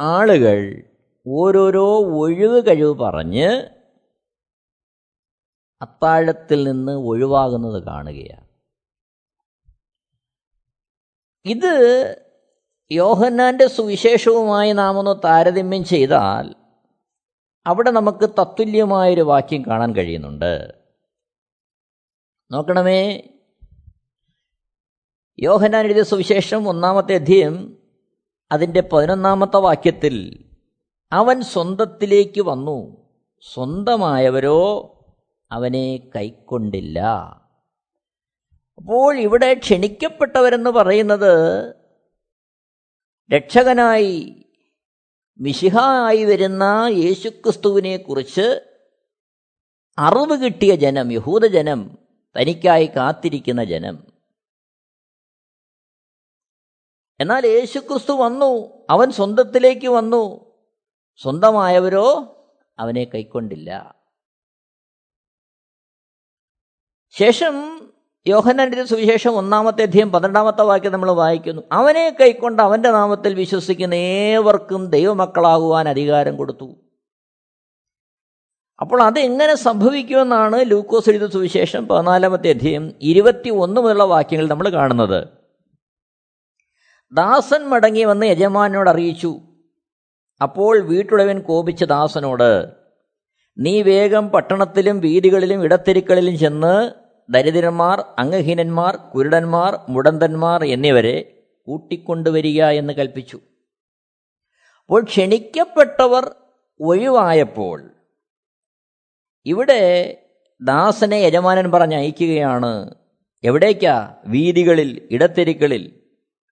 ആളുകൾ 0.00 0.82
ഓരോരോ 1.26 2.00
ഒഴിവ് 2.00 2.66
കഴിവ് 2.66 2.94
പറഞ്ഞ് 2.94 3.48
അത്താഴത്തിൽ 5.82 6.70
നിന്ന് 6.70 6.92
ഒഴിവാകുന്നത് 6.92 7.82
കാണുകയാണ്. 7.82 8.43
ഇത് 11.44 12.16
യോഹന്നാന്റെ 12.92 13.66
സുവിശേഷവുമായി 13.66 14.72
നാം 14.72 14.98
ഒന്ന് 14.98 15.16
താരതമ്യം 15.24 15.84
ചെയ്താൽ 15.84 16.54
അവിടെ 17.66 17.90
നമുക്ക് 17.90 18.30
തത്തുല്യമായൊരു 18.30 19.20
വാക്യം 19.20 19.62
കാണാൻ 19.66 19.96
കഴിയുന്നുണ്ട്. 19.96 20.74
നോക്കണമേ. 22.50 23.22
യോഹന്നാൻ 25.38 25.84
എഴുതിയ 25.84 26.02
സുവിശേഷം 26.02 26.68
ഒന്നാമത്തെ 26.68 27.14
അധ്യയം 27.14 27.78
അതിന്റെ 28.52 28.80
പതിനൊന്നാമത്തെ 28.80 29.56
വാക്യത്തിൽ 29.56 30.44
അവൻ 31.12 31.42
സ്വന്തത്തിലേക്ക് 31.42 32.40
വന്നു. 32.40 32.96
സ്വന്തമായവരോ 33.52 34.90
അവനെ 35.52 36.10
കൈക്കൊണ്ടില്ല. 36.16 37.00
അപ്പോൾ 38.76 39.18
ഇവിടെ 39.18 39.54
ക്ഷണിക്കപ്പെട്ടവരെന്ന് 39.54 40.70
പറയുന്നത് 40.70 41.74
രക്ഷകനായി 43.32 44.44
മിശിഹായി 45.40 46.24
വരുന്ന 46.24 46.86
യേശുക്രിസ്തുവിനെ 46.90 47.96
കുറിച്ച് 47.96 48.70
അറിവ് 49.98 50.44
കിട്ടിയ 50.44 50.74
ജനം 50.74 51.12
യഹൂദജനം 51.12 51.98
തനിക്കായി 52.40 52.86
കാത്തിരിക്കുന്ന 52.86 53.64
ജനം. 53.64 54.12
എന്നാൽ 57.20 57.46
യേശുക്രിസ്തു 57.46 58.12
വന്നു 58.12 58.82
അവൻ 58.90 59.10
സ്വന്തത്തിലേക്ക് 59.10 59.88
വന്നു. 59.88 60.54
സ്വന്തമായവരോ 61.16 62.36
അവനെ 62.78 63.04
കൈക്കൊണ്ടില്ല. 63.04 63.94
ശേഷം 67.10 67.54
യോഹന്നാന്റെ 68.26 68.84
സുവിശേഷം 68.84 69.32
ഒന്നാമത്തെ 69.32 69.82
അധ്യയം 69.82 70.12
പന്ത്രണ്ടാമത്തെ 70.12 70.62
വാക്യം 70.62 70.92
നമ്മൾ 70.92 71.10
വായിക്കുന്നു. 71.10 71.62
അവനെ 71.72 72.16
കൈക്കൊണ്ട് 72.20 72.62
അവന്റെ 72.62 72.90
നാമത്തിൽ 72.90 73.34
വിശ്വസിക്കുന്ന 73.34 73.94
ഏവർക്കും 73.94 74.86
ദൈവമക്കളാകുവാൻ 74.86 75.88
അധികാരം 75.88 76.36
കൊടുത്തു. 76.36 76.76
അപ്പോൾ 78.80 79.02
അതെങ്ങനെ 79.02 79.54
സംഭവിക്കുമെന്നാണ് 79.54 80.70
ലൂക്കോസ് 80.70 81.10
എഴുതിയ 81.10 81.26
സുവിശേഷം 81.26 81.88
പതിനാലാമത്തെ 81.88 82.50
അധ്യയം 82.50 82.92
ഇരുപത്തി 83.00 83.50
ഒന്ന് 83.50 83.80
മുതലുള്ള 83.80 84.04
വാക്യങ്ങൾ 84.04 84.48
നമ്മൾ 84.48 84.68
കാണുന്നത്. 84.68 85.28
ദാസൻ 87.12 87.64
മടങ്ങി 87.64 88.04
വന്ന് 88.04 88.26
യജമാനോട് 88.26 88.90
അറിയിച്ചു. 88.90 89.40
അപ്പോൾ 90.42 90.80
വീട്ടുടവൻ 90.80 91.40
കോപിച്ച 91.40 91.84
ദാസനോട് 91.84 92.68
നീ 93.58 93.82
വേഗം 93.82 94.28
പട്ടണത്തിലും 94.28 95.00
വീതികളിലും 95.00 95.64
ഇടത്തെരുക്കളിലും 95.64 96.38
ചെന്ന് 96.38 97.03
ദരിദ്രന്മാർ 97.30 98.04
അംഗഹീനന്മാർ 98.18 98.96
കുരുടന്മാർ 98.96 99.80
മുടന്തന്മാർ 99.88 100.64
എന്നിവരെ 100.64 101.44
കൂട്ടിക്കൊണ്ടുവരിക 101.66 102.64
എന്ന് 102.64 102.92
കൽപ്പിച്ചു. 102.92 103.36
അപ്പോൾ 104.80 105.04
ക്ഷണിക്കപ്പെട്ടവർ 105.04 106.34
ഒഴിവായപ്പോൾ 106.80 107.90
ഇവിടെ 109.46 109.82
ദാസനെ 110.62 111.16
യജമാനൻ 111.16 111.70
പറഞ്ഞ് 111.70 111.96
അയക്കുകയാണ് 111.96 112.94
എവിടേക്കാ? 113.44 114.16
വീതികളിൽ 114.26 115.08
ഇടത്തെരുക്കളിൽ 115.10 116.00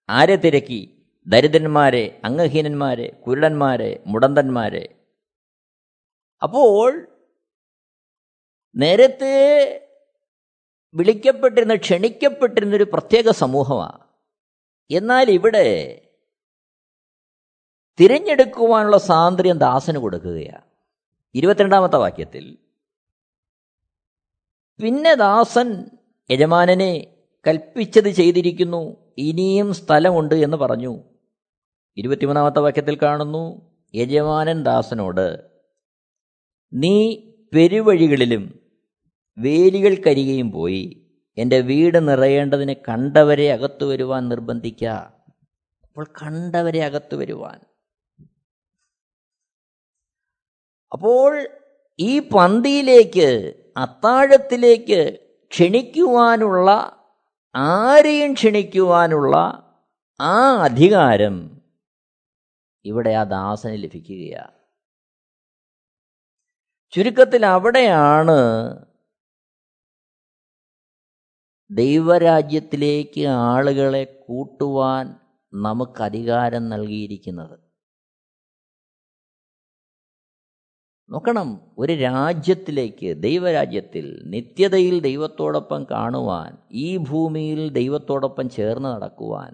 ആരെ 0.09 0.35
തിരക്കി? 0.35 1.11
ദരിദ്രന്മാരെ 1.27 2.21
അംഗഹീനന്മാരെ 2.25 3.07
കുരുടന്മാരെ 3.27 4.03
മുടന്തന്മാരെ. 4.07 4.87
അപ്പോൾ 6.43 7.07
നേരത്തെ 8.75 9.35
വിളിക്കപ്പെട്ടിരുന്ന 10.93 11.75
ക്ഷണിക്കപ്പെട്ടിരുന്ന 11.75 12.75
ഒരു 12.75 12.83
പ്രത്യേക 12.83 13.29
സമൂഹമാണ് 13.29 14.05
എന്നാൽ 14.91 15.29
ഇവിടെ 15.29 15.67
തിരഞ്ഞെടുക്കുവാനുള്ള 17.99 18.97
സ്വാതന്ത്ര്യം 18.97 19.57
ദാസന് 19.57 19.97
കൊടുക്കുകയാണ് 19.99 20.65
ഇരുപത്തിരണ്ടാമത്തെ 21.35 21.97
വാക്യത്തിൽ 21.97 22.57
പിന്നെ 24.79 25.15
ദാസൻ 25.15 25.85
യജമാനനെ 26.29 27.19
കൽപ്പിച്ചത് 27.45 28.09
ചെയ്തിരിക്കുന്നു 28.09 29.11
ഇനിയും 29.17 29.73
സ്ഥലമുണ്ട് 29.73 30.35
എന്ന് 30.35 30.57
പറഞ്ഞു. 30.57 31.03
ഇരുപത്തിമൂന്നാമത്തെ 31.97 32.59
വാക്യത്തിൽ 32.59 32.97
കാണുന്നു 33.01 33.71
യജമാനൻ 33.93 34.63
ദാസനോട് 34.63 35.49
നീ 36.73 37.23
പെരുവഴികളിലും 37.53 38.62
വേലികൾക്കരികയും 39.37 40.51
പോയി. 40.51 41.11
എന്റെ 41.37 41.59
വീട് 41.59 42.07
നിറയേണ്ടതിന് 42.07 42.75
കണ്ടവരെ 42.89 43.53
അകത്തു 43.53 43.85
വരുവാൻ 43.85 44.29
നിർബന്ധിക്ക. 44.29 44.85
അപ്പോൾ 45.83 46.05
കണ്ടവരെ 46.21 46.83
അകത്തു 46.83 47.15
വരുവാൻ. 47.15 47.59
അപ്പോൾ 50.91 51.47
ഈ 51.99 52.19
പന്തിയിലേക്ക് 52.19 53.53
അത്താഴത്തിലേക്ക് 53.77 55.19
ക്ഷണിക്കുവാനുള്ള 55.51 56.99
ആരെയും 57.55 58.33
ക്ഷണിക്കുവാനുള്ള 58.33 59.35
ആ 60.21 60.61
അധികാരം 60.63 61.61
ഇവിടെ 62.85 63.09
ആ 63.09 63.23
ദാസന് 63.23 63.83
ലഭിക്കുകയാണ്. 63.83 64.51
ചുരുക്കത്തിൽ 66.91 67.45
അവിടെയാണ് 67.45 68.39
ദൈവരാജ്യത്തിലേക്ക് 71.71 73.25
ആളുകളെ 73.27 74.03
കൂട്ടുവാൻ 74.27 75.15
നമുക്ക് 75.53 76.01
അധികാരം 76.03 76.69
നൽകിയിരിക്കുന്നത്. 76.69 77.57
നോക്കണം 81.09 81.49
ഒരു 81.77 81.93
രാജ്യത്തിലേക്ക് 81.93 83.09
ദൈവരാജ്യത്തിൽ 83.21 84.05
നിത്യതയിൽ 84.25 84.99
ദൈവത്തോടൊപ്പം 84.99 85.85
കാണുവാൻ 85.91 86.57
ഈ 86.71 86.97
ഭൂമിയിൽ 86.97 87.69
ദൈവത്തോടൊപ്പം 87.69 88.49
ചേർന്ന് 88.49 88.89
നടക്കുവാൻ 88.89 89.51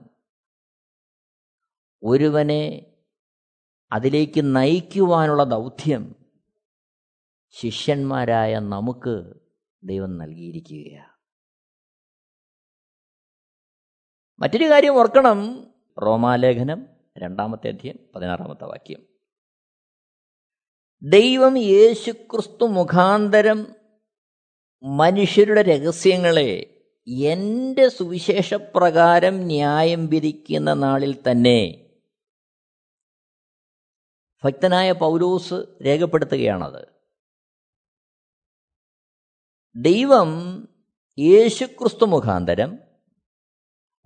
ഒരുവനെ 2.04 2.64
അതിലേക്ക് 3.92 4.42
നയിക്കുവാനുള്ള 4.56 5.44
ദൗത്യം 5.44 6.16
ശിഷ്യന്മാരായ 7.56 8.60
നമുക്ക് 8.60 9.16
ദൈവം 9.84 10.18
നൽകിയിരിക്കുകയാണ്. 10.18 11.09
മറ്റൊരു 14.40 14.70
കാര്യം 14.70 14.96
ഓർക്കണം. 14.96 15.68
റോമാലേഖനം 16.02 16.88
രണ്ടാമത്തെ 17.18 17.68
അധ്യയം 17.68 17.96
പതിനാറാമത്തെ 18.16 18.64
വാക്യം. 18.64 19.08
ദൈവം 21.02 21.58
യേശുക്രിസ്തു 21.58 22.66
മുഖാന്തരം 22.66 23.76
മനുഷ്യരുടെ 24.84 25.62
രഹസ്യങ്ങളെ 25.62 26.82
എന്റെ 27.08 27.90
സുവിശേഷപ്രകാരം 27.90 29.38
ന്യായം 29.38 30.08
വിധിക്കുന്ന 30.08 30.74
നാളിൽ 30.74 31.32
തന്നെ 31.32 31.90
ഭക്തനായ 34.44 34.92
പൗലോസ് 34.92 35.54
രേഖപ്പെടുത്തുകയാണത്. 35.86 36.88
ദൈവം 39.76 40.30
യേശുക്രിസ്തു 41.20 42.06
മുഖാന്തരം 42.06 42.89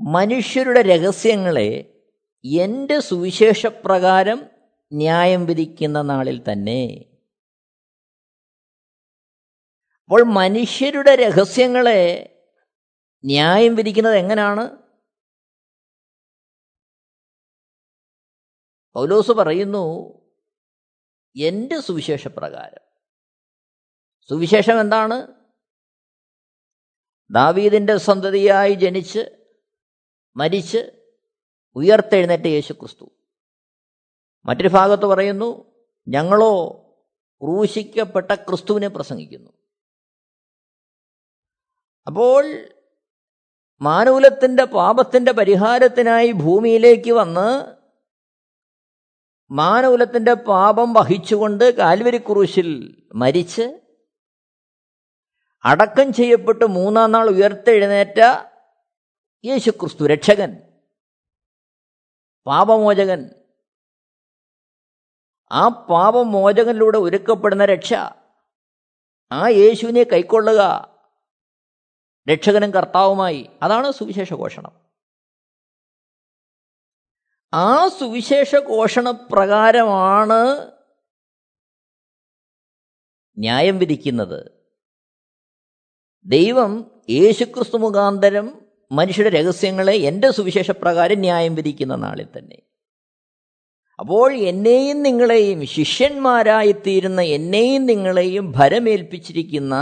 മനുഷ്യരുടെ 0.02 0.82
രഹസ്യങ്ങളെ 0.82 2.02
എന്റെ 2.46 3.00
സുവിശേഷപ്രകാരം 3.00 4.50
ന്യായം 4.94 5.46
വിധിക്കുന്ന 5.46 6.02
നാളിൽ 6.02 6.52
തന്നെ. 6.52 7.06
അപ്പോൾ 10.04 10.24
മനുഷ്യരുടെ 10.24 11.16
രഹസ്യങ്ങളെ 11.16 12.30
ന്യായം 13.26 13.76
വിധിക്കുന്നത് 13.76 14.16
എങ്ങനെയാണ് 14.16 14.78
പൗലോസ് 18.94 19.32
പറയുന്നു 19.32 20.14
എന്റെ 21.36 21.80
സുവിശേഷപ്രകാരം. 21.80 22.84
സുവിശേഷം 24.30 24.82
എന്താണ്? 24.82 25.28
ദാവീദിന്റെ 27.32 27.98
സന്തതിയായി 27.98 28.74
ജനിച്ച് 28.74 29.43
മരിച്ച് 30.36 30.78
ഉയർത്തെഴുന്നേറ്റ 31.76 32.48
യേശു 32.48 32.74
ക്രിസ്തു 32.74 33.12
മറ്റൊരു 34.46 34.67
ഭാഗത്ത് 34.67 35.06
പറയുന്നു 35.06 35.76
ഞങ്ങളോ 36.08 36.80
ക്രൂശിക്കപ്പെട്ട 37.41 38.32
ക്രിസ്തുവിനെ 38.34 38.88
പ്രസംഗിക്കുന്നു. 38.88 39.52
അപ്പോൾ 42.08 42.46
മാനൂലത്തിന്റെ 43.82 44.63
പാപത്തിന്റെ 44.63 45.32
പരിഹാരത്തിനായി 45.32 46.32
ഭൂമിയിലേക്ക് 46.32 47.12
വന്ന് 47.12 47.78
മാനകുലത്തിന്റെ 49.52 50.34
പാപം 50.34 50.93
വഹിച്ചുകൊണ്ട് 50.93 51.63
കാൽവരി 51.78 52.17
ക്രൂശിൽ 52.17 52.98
മരിച്ച് 53.15 53.80
അടക്കം 55.65 56.13
ചെയ്യപ്പെട്ട് 56.13 56.65
മൂന്നാം 56.65 57.12
നാൾ 57.12 57.30
ഉയർത്തെഴുന്നേറ്റ 57.30 58.19
യേശുക്രിസ്തു 59.46 60.08
രക്ഷകൻ 60.08 60.58
പാപമോചകൻ. 62.48 63.30
ആ 65.52 65.68
പാപമോചകനിലൂടെ 65.68 66.98
ഒരുക്കപ്പെടുന്ന 66.98 67.66
രക്ഷ 67.66 67.94
ആ 69.32 69.48
യേശുവിനെ 69.48 70.04
കൈക്കൊള്ളുക 70.04 70.94
രക്ഷകനും 72.30 72.72
കർത്താവുമായി. 72.72 73.50
അതാണ് 73.64 73.92
സുവിശേഷ 73.92 74.34
ഘോഷണം 74.34 74.72
ആ 77.54 77.88
സുവിശേഷ 77.88 78.56
ഘോഷണപ്രകാരമാണ് 78.56 80.74
ന്യായം 83.38 83.80
വിധിക്കുന്നത്. 83.80 84.52
ദൈവം 86.26 87.04
യേശുക്രിസ്തു 87.10 87.78
മുഖാന്തരം 87.78 88.62
മനുഷ്യരുടെ 88.94 89.40
രഹസ്യങ്ങളെ 89.40 89.94
എന്റെ 89.94 90.32
സുവിശേഷപ്രകാരം 90.32 91.20
ന്യായം 91.20 91.56
വിധിക്കുന്ന 91.56 91.96
നാളിൽ 91.96 92.28
തന്നെ. 92.38 92.60
അപ്പോൾ 94.00 94.34
എന്നെയും 94.34 95.02
നിങ്ങളെയും 95.04 95.66
ശിഷ്യന്മാരായിത്തീരുന്ന 95.66 97.22
എന്നെയും 97.22 97.86
നിങ്ങളെയും 97.86 98.52
ഭരമേൽപ്പിച്ചിരിക്കുന്ന 98.52 99.76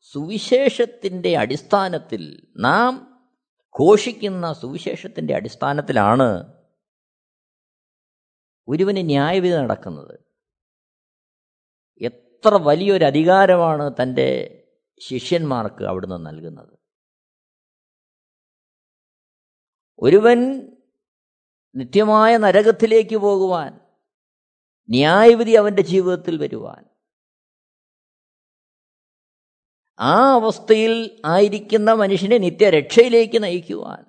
സുവിശേഷത്തിന്റെ 0.00 1.36
അടിസ്ഥാനത്തിൽ 1.36 2.22
നാം 2.56 2.92
ഘോഷിക്കുന്ന 3.80 4.52
സുവിശേഷത്തിന്റെ 4.52 5.34
അടിസ്ഥാനത്തിലാണ് 5.34 6.56
ഒരുവന് 8.68 8.96
ന്യായവിധി 8.96 9.54
നടക്കുന്നത്. 9.54 10.14
എത്ര 12.00 12.54
വലിയൊരു 12.54 13.04
അധികാരമാണ് 13.04 13.90
തന്റെ 14.02 14.28
ശിഷ്യന്മാർക്ക് 15.00 15.84
അവിടുന്ന് 15.84 16.26
നൽകുന്നത്. 16.26 16.75
ഒരുവൻ 19.98 20.68
നിത്യമായ 21.76 22.36
നരകത്തിലേക്ക് 22.36 23.16
പോകുവാൻ 23.16 23.80
ന്യായവിധി 24.88 25.50
അവന്റെ 25.50 25.82
ജീവിതത്തിൽ 25.82 26.38
വരുവാൻ. 26.38 26.84
ആ 29.98 30.32
അവസ്ഥയിൽ 30.32 31.22
ആയിരിക്കുന്ന 31.24 31.92
മനുഷ്യനെ 31.92 32.38
നിത്യരക്ഷയിലേക്ക് 32.38 33.42
നയിക്കുവാൻ. 33.42 34.04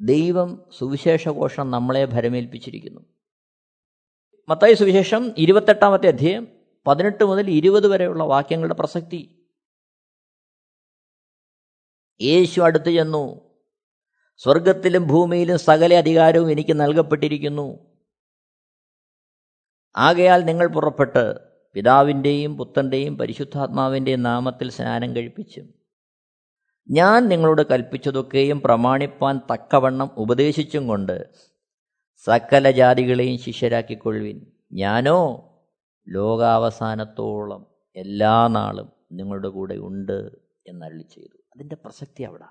ദൈവം 0.00 0.70
സുവിശേഷഘോഷം 0.78 1.70
നമ്മളെ 1.70 2.04
ഭരമേൽപ്പിച്ചിരിക്കുന്നു. 2.04 3.00
മത്തായി 4.48 4.74
സുവിശേഷം 4.74 5.34
ഇരുപത്തെട്ടാമത്തെ 5.38 6.06
അധ്യായം 6.06 6.48
പതിനെട്ട് 6.86 7.24
മുതൽ 7.24 7.50
ഇരുപത് 7.50 7.86
വരെയുള്ള 7.86 8.24
വാക്യങ്ങളുടെ 8.24 8.74
പ്രസക്തി 8.74 9.43
യേശു 12.22 12.60
അടുത്തു 12.60 12.90
ചെന്നു. 12.90 13.40
സ്വർഗത്തിലും 14.36 15.06
ഭൂമിയിലും 15.06 15.58
സകല 15.58 15.94
അധികാരവും 15.94 16.50
എനിക്ക് 16.50 16.80
നൽകപ്പെട്ടിരിക്കുന്നു. 16.80 17.78
ആകയാൽ 19.96 20.44
നിങ്ങൾ 20.44 20.66
പുറപ്പെട്ട് 20.66 21.38
പിതാവിന്റെയും 21.74 22.56
പുത്രന്റെയും 22.56 23.18
പരിശുദ്ധാത്മാവിന്റെയും 23.18 24.22
നാമത്തിൽ 24.22 24.70
സ്നാനം 24.70 25.16
കഴിപ്പിച്ചു 25.16 25.62
ഞാൻ 26.90 27.28
നിങ്ങളോട് 27.28 27.62
കൽപ്പിച്ചതൊക്കെയും 27.70 28.60
പ്രമാണിപ്പാൻ 28.60 29.40
തക്കവണ്ണം 29.52 30.10
ഉപദേശിച്ചും 30.16 30.88
കൊണ്ട് 30.88 31.32
സകല 32.24 32.70
ജാതികളെയും 32.70 33.38
ശിഷ്യരാക്കിക്കൊള്ളുവിൻ. 33.38 34.46
ഞാനോ 34.72 35.50
ലോകാവസാനത്തോളം 36.08 37.66
എല്ലാ 37.96 38.48
നാളും 38.48 38.92
നിങ്ങളുടെ 39.12 39.48
കൂടെ 39.48 39.74
ഉണ്ട് 39.74 40.30
എന്നരളി 40.66 41.02
ചെയ്തു 41.02 41.43
അതിന്റെ 41.54 41.76
പ്രസക്തി 41.76 42.22
അവിടെ. 42.22 42.44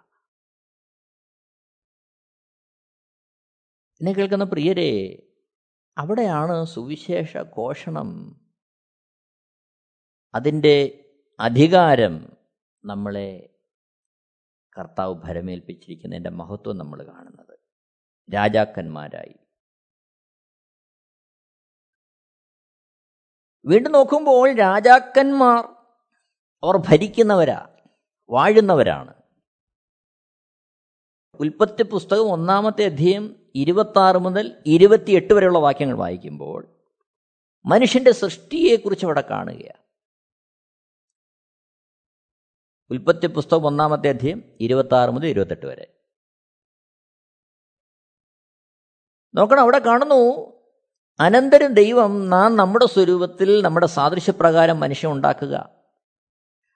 എന്നെ 3.94 4.14
കേൾക്കുന്ന 4.14 4.44
പ്രിയരെ 4.44 5.24
അവിടെയാണ് 5.98 6.66
സുവിശേഷ 6.66 7.38
ഘോഷണം. 7.38 8.42
അതിന്റെ 10.36 11.06
അധികാരം 11.40 12.38
നമ്മളെ 12.86 13.60
കർത്താവ് 14.78 15.14
ഭരമേൽപ്പിച്ചിരിക്കുന്നതിന്റെ 15.14 16.30
മഹത്വം 16.30 16.78
നമ്മൾ 16.78 17.06
കാണുന്നത്. 17.06 17.60
രാജാക്കന്മാരായി. 18.34 19.36
വീണ്ടും 23.66 23.92
നോക്കുമ്പോൾ 23.92 24.54
രാജാക്കന്മാർ 24.56 25.64
അവർ 26.64 26.78
ഭരിക്കുന്നവരാ. 26.78 27.73
വാഴുന്നവരാണ്. 28.30 29.14
ഉൽപ്പത്തി 31.40 31.84
പുസ്തകം 31.84 32.32
ഒന്നാമത്തെ 32.32 32.86
അധ്യയം 32.86 33.52
ഇരുപത്തി 33.56 34.00
ആറ് 34.00 34.16
മുതൽ 34.16 34.64
ഇരുപത്തിയെട്ട് 34.66 35.34
വരെയുള്ള 35.34 35.60
വാക്യങ്ങൾ 35.60 35.98
വായിക്കുമ്പോൾ 35.98 36.82
മനുഷ്യന്റെ 37.66 38.12
സൃഷ്ടിയെക്കുറിച്ച് 38.12 39.06
അവിടെ 39.06 39.22
കാണുകയാണ്. 39.22 39.84
ഉൽപ്പത്തി 42.92 43.28
പുസ്തകം 43.28 43.66
ഒന്നാമത്തെ 43.66 44.10
അധ്യയം 44.10 44.58
ഇരുപത്തി 44.60 44.96
ആറ് 44.96 45.10
മുതൽ 45.10 45.28
ഇരുപത്തെട്ട് 45.28 45.66
വരെ. 45.66 45.94
നോക്കണം 49.36 49.60
അവിടെ 49.60 49.80
കാണുന്നു 49.80 50.54
അനന്തരം 51.20 51.74
ദൈവം 51.74 52.30
നാം 52.30 52.56
നമ്മുടെ 52.56 52.86
സ്വരൂപത്തിൽ 52.86 53.62
നമ്മുടെ 53.62 53.86
സാദൃശ്യപ്രകാരം 53.86 54.80
മനുഷ്യൻ 54.80 55.12
ഉണ്ടാക്കുക. 55.12 55.83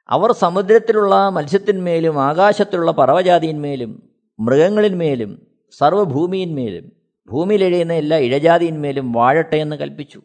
അവർ 0.10 0.32
സമുദ്രത്തിലുള്ള 0.32 1.30
മത്സ്യത്തിന്മേലും 1.30 2.24
ആകാശത്തിലുള്ള 2.24 2.92
പർവജാതിന്മേലും 2.92 4.10
മൃഗങ്ങളിന്മേലും 4.40 5.48
സർവഭൂമിയിന്മേലും 5.72 6.92
ഭൂമിയിലെഴിയുന്ന 7.28 7.94
എല്ലാ 7.94 8.18
ഇഴജാതിന്മേലും 8.18 9.12
വാഴട്ടെ 9.12 9.56
എന്ന് 9.56 9.76
കൽപ്പിച്ചു. 9.76 10.22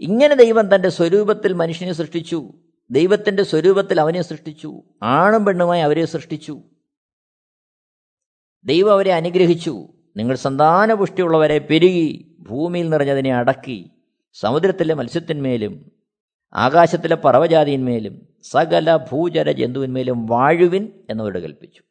ഇങ്ങനെ 0.00 0.34
ദൈവം 0.34 0.74
തന്റെ 0.74 0.88
സ്വരൂപത്തിൽ 0.88 1.52
മനുഷ്യനെ 1.52 1.92
സൃഷ്ടിച്ചു. 1.92 2.52
ദൈവത്തിന്റെ 2.90 3.42
സ്വരൂപത്തിൽ 3.42 4.00
അവനെ 4.00 4.22
സൃഷ്ടിച്ചു. 4.22 4.82
ആണും 5.02 5.44
പെണ്ണുമായി 5.44 5.80
അവരെ 5.80 6.04
സൃഷ്ടിച്ചു. 6.04 6.62
ദൈവം 8.64 8.92
അവരെ 8.92 9.12
അനുഗ്രഹിച്ചു. 9.12 9.88
നിങ്ങൾ 10.16 10.36
സന്താനപുഷ്ടിയുള്ളവരെ 10.36 11.58
പെരുകി 11.58 12.36
ഭൂമിയിൽ 12.40 12.88
നിറഞ്ഞതിനെ 12.88 13.34
അടക്കി 13.34 13.90
സമുദ്രത്തിലെ 14.32 14.94
മത്സ്യത്തിന്മേലും 14.94 15.97
ആകാശത്തിലെ 16.52 17.14
പറവജാതിന്മേലും 17.14 18.28
സകല 18.42 18.96
ഭൂചര 18.96 19.50
ജന്തുവിന്മേലും 19.50 20.26
വാഴുവിൻ 20.26 21.06
എന്നവരോട് 21.10 21.38
കൽപ്പിച്ചു. 21.38 21.82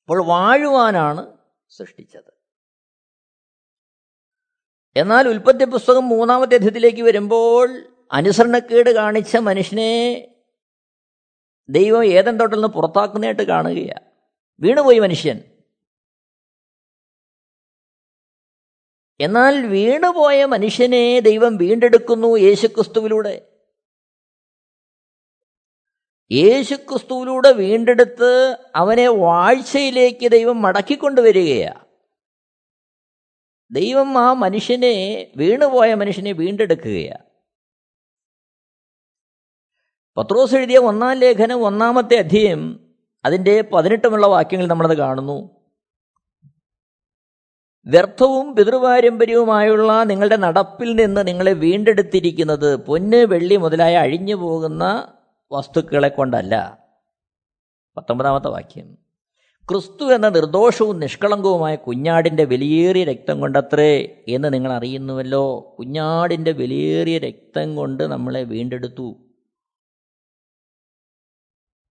അപ്പോൾ 0.00 0.26
വാഴുവാനാണ് 0.26 1.32
സൃഷ്ടിച്ചത്. 1.68 2.34
എന്നാൽ 4.96 5.28
ഉൽപ്പത്തി 5.28 5.64
പുസ്തകം 5.64 6.08
മൂന്നാമത്തെ 6.08 6.54
അധ്യത്തിലേക്ക് 6.54 7.02
വരുമ്പോൾ 7.02 7.82
അനുസരണക്കേട് 8.12 8.90
കാണിച്ച 8.90 9.36
മനുഷ്യനെ 9.36 10.28
ദൈവം 11.68 12.04
ഏതൻ 12.04 12.36
തോട്ടിൽ 12.36 12.56
നിന്ന് 12.56 12.68
പുറത്താക്കുന്നതായിട്ട് 12.68 13.42
കാണുകയാണ് 13.42 14.10
വീണുപോയി 14.60 14.98
മനുഷ്യൻ. 14.98 15.40
എന്നാൽ 19.20 19.66
വീണുപോയ 19.66 20.44
മനുഷ്യനെ 20.44 21.20
ദൈവം 21.20 21.56
വീണ്ടെടുക്കുന്നു 21.56 22.36
യേശുക്രിസ്തുവിലൂടെ. 22.36 23.50
യേശുക്രിസ്തുവിലൂടെ 26.32 27.52
വീണ്ടെടുത്ത് 27.52 28.58
അവനെ 28.74 29.08
വാഴ്ചയിലേക്ക് 29.08 30.30
ദൈവം 30.30 30.62
മടക്കിക്കൊണ്ടുവരികയാണ് 30.62 31.84
ദൈവം 33.70 34.18
ആ 34.18 34.32
മനുഷ്യനെ 34.32 35.26
വീണുപോയ 35.36 35.94
മനുഷ്യനെ 35.94 36.32
വീണ്ടെടുക്കുകയാണ് 36.32 37.24
പത്രോസ് 40.16 40.54
എഴുതിയ 40.54 40.78
ഒന്നാം 40.78 41.12
ലേഖനം 41.12 41.66
ഒന്നാമത്തെ 41.66 42.18
അധ്യയം 42.18 42.92
അതിന്റെ 43.24 43.62
പതിനെട്ടുമുള്ള 43.62 44.26
വാക്യങ്ങൾ 44.26 44.66
നമ്മളത് 44.66 44.96
കാണുന്നു. 44.96 45.63
വ്യർത്ഥവും 47.86 48.56
പിതൃപാരമ്പര്യവുമായുള്ള 48.56 50.02
നിങ്ങളുടെ 50.02 50.36
നടപ്പിൽ 50.36 50.94
നിന്ന് 50.94 51.26
നിങ്ങളെ 51.26 51.52
വീണ്ടെടുത്തിരിക്കുന്നത് 51.52 52.76
പൊന്ന് 52.76 53.16
വെള്ളി 53.16 53.56
മുതലായ 53.56 53.96
അഴിഞ്ഞു 53.96 54.34
പോകുന്ന 54.34 55.12
വസ്തുക്കളെ 55.52 56.08
കൊണ്ടല്ല. 56.08 56.78
പത്തൊമ്പതാമത്തെ 57.96 58.48
വാക്യം. 58.48 58.98
ക്രിസ്തു 59.70 60.04
എന്ന 60.04 60.28
നിർദോഷവും 60.28 61.00
നിഷ്കളങ്കവുമായ 61.00 61.74
കുഞ്ഞാടിന്റെ 61.74 62.44
വിലയേറിയ 62.44 63.04
രക്തം 63.04 63.40
കൊണ്ടത്രേ 63.40 64.24
എന്ന് 64.28 64.54
നിങ്ങൾ 64.54 64.72
അറിയുന്നുവല്ലോ. 64.72 65.76
കുഞ്ഞാടിന്റെ 65.78 66.52
വിലയേറിയ 66.52 67.18
രക്തം 67.18 67.76
കൊണ്ട് 67.76 68.04
നമ്മളെ 68.04 68.42
വീണ്ടെടുത്തു. 68.42 69.16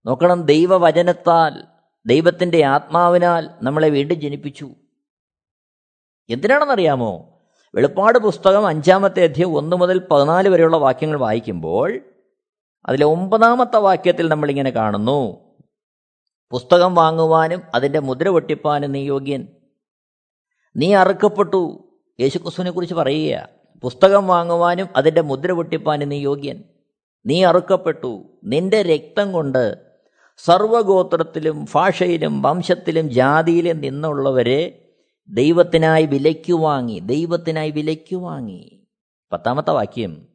നോക്കണം 0.06 0.42
ദൈവവചനത്താൽ 0.42 1.64
ദൈവത്തിന്റെ 2.06 2.64
ആത്മാവിനാൽ 2.66 3.50
നമ്മളെ 3.62 3.90
വീണ്ടും 3.90 4.22
ജനിപ്പിച്ചു. 4.22 4.70
എന്തിനാണെന്നറിയാമോ? 6.30 7.42
വെളുപ്പാട് 7.76 8.20
പുസ്തകം 8.20 8.68
അഞ്ചാമത്തെ 8.68 9.24
അധ്യയം 9.24 9.58
ഒന്ന് 9.58 9.76
മുതൽ 9.76 10.08
പതിനാല് 10.12 10.50
വരെയുള്ള 10.50 10.78
വാക്യങ്ങൾ 10.78 11.18
വായിക്കുമ്പോൾ 11.18 12.00
അതിലെ 12.86 13.06
ഒമ്പതാമത്തെ 13.06 13.78
വാക്യത്തിൽ 13.78 14.28
നമ്മളിങ്ങനെ 14.28 14.70
കാണുന്നു. 14.70 15.38
പുസ്തകം 16.52 16.96
വാങ്ങുവാനും 16.96 17.62
അതിന്റെ 17.76 18.00
മുദ്ര 18.00 18.30
പൊട്ടിപ്പാനും 18.30 18.92
നീ 18.92 19.04
യോഗ്യൻ. 19.04 19.48
നീ 20.76 20.96
അറുക്കപ്പെട്ടു. 20.96 21.94
യേശുക്രിസ്തുവിനെ 22.20 22.72
കുറിച്ച് 22.72 22.96
പറയുക. 22.96 23.50
പുസ്തകം 23.82 24.28
വാങ്ങുവാനും 24.28 24.88
അതിന്റെ 24.96 25.22
മുദ്ര 25.22 25.52
പൊട്ടിപ്പാനും 25.52 26.10
നീ 26.10 26.20
യോഗ്യൻ. 26.20 26.64
നീ 27.26 27.44
അറുക്കപ്പെട്ടു. 27.44 28.40
നിന്റെ 28.44 28.82
രക്തം 28.82 29.32
കൊണ്ട് 29.32 29.78
സർവഗോത്രത്തിലും 30.38 31.66
ഭാഷയിലും 31.76 32.42
വംശത്തിലും 32.42 33.10
ജാതിയിലും 33.10 33.80
നിന്നുള്ളവരെ 33.80 34.83
ദൈവത്തിനായി 35.30 36.06
വിലയ്ക്കു 36.06 36.54
വാങ്ങി 36.54 37.00
ദൈവത്തിനായി 37.00 37.72
വിലയ്ക്കു 37.72 38.16
വാങ്ങി. 38.16 38.88
പത്താമത്തെ 39.34 39.72
വാക്യം. 39.72 40.28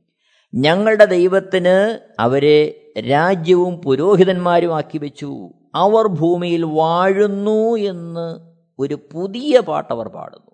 ഞങ്ങളുടെ 0.54 1.04
ദൈവത്തിന് 1.04 1.98
അവരെ 2.20 2.92
രാജ്യവും 3.10 3.76
പുരോഹിതന്മാരും 3.76 4.76
ആക്കി 4.76 4.98
വെച്ചു. 4.98 5.52
അവർ 5.74 6.06
ഭൂമിയിൽ 6.06 6.64
വാഴുന്നു 6.64 7.76
എന്ന് 7.76 8.54
ഒരു 8.78 8.98
പുതിയ 9.12 9.60
പാട്ട് 9.60 9.92
അവർ 9.92 10.08
പാടുന്നു. 10.08 10.50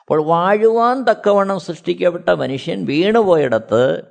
അപ്പോൾ 0.00 0.26
വാഴുവാൻ 0.26 1.04
തക്കവണ്ണം 1.04 1.60
സൃഷ്ടിക്കപ്പെട്ട 1.60 2.30
മനുഷ്യൻ 2.30 2.84
വീണുപോയിടത്ത് 2.84 4.02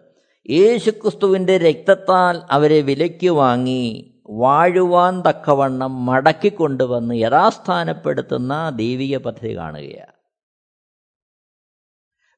യേശുക്രിസ്തുവിന്റെ 0.49 1.57
രക്തത്താൽ 1.57 2.41
അവരെ 2.51 2.81
വിലയ്ക്ക് 2.81 3.29
വാങ്ങി. 3.29 4.14
വാഴുവാൻ 4.29 5.21
തക്കവണ്ണം 5.21 6.05
മടക്കിക്കൊണ്ടുവന്ന് 6.05 7.15
യഥാസ്ഥാനപ്പെടുത്തുന്ന 7.15 8.71
ദൈവിക 8.75 9.17
പദ്ധതി 9.17 9.57
കാണുകയാണ്. 9.57 10.13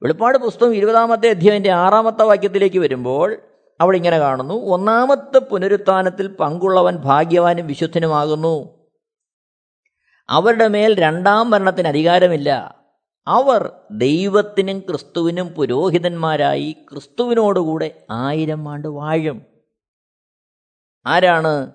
വെളിപ്പാട് 0.02 0.38
പുസ്തകം 0.38 0.76
ഇരുപതാമത്തെ 0.76 1.30
അധ്യായന്റെ 1.30 1.72
ആറാമത്തെ 1.72 2.24
വാക്യത്തിലേക്ക് 2.24 2.80
വരുമ്പോൾ 2.80 3.38
അവിടെ 3.82 3.98
ഇങ്ങനെ 3.98 4.18
കാണുന്നു 4.18 4.54
ഒന്നാമത്തെ 4.54 5.38
പുനരുത്ഥാനത്തിൽ 5.38 6.28
പങ്കുള്ളവൻ 6.28 6.96
ഭാഗ്യവാനും 6.96 7.68
വിശുദ്ധനുമാകുന്നു. 7.68 8.88
അവരുടെ 10.30 10.68
മേൽ 10.68 11.00
രണ്ടാം 11.00 11.50
ഭരണത്തിന് 11.50 11.88
അധികാരമില്ല. 11.88 12.76
അവർ 13.28 13.72
ദൈവത്തിനും 13.92 14.80
ക്രിസ്തുവിനും 14.80 15.48
പുരോഹിതന്മാരായി 15.48 16.76
ക്രിസ്തുവിനോടുകൂടെ 16.92 18.06
ആയിരം 18.12 18.70
ആണ്ട് 18.70 18.88
വാഴും. 18.88 19.46
ആരാണ് 21.06 21.72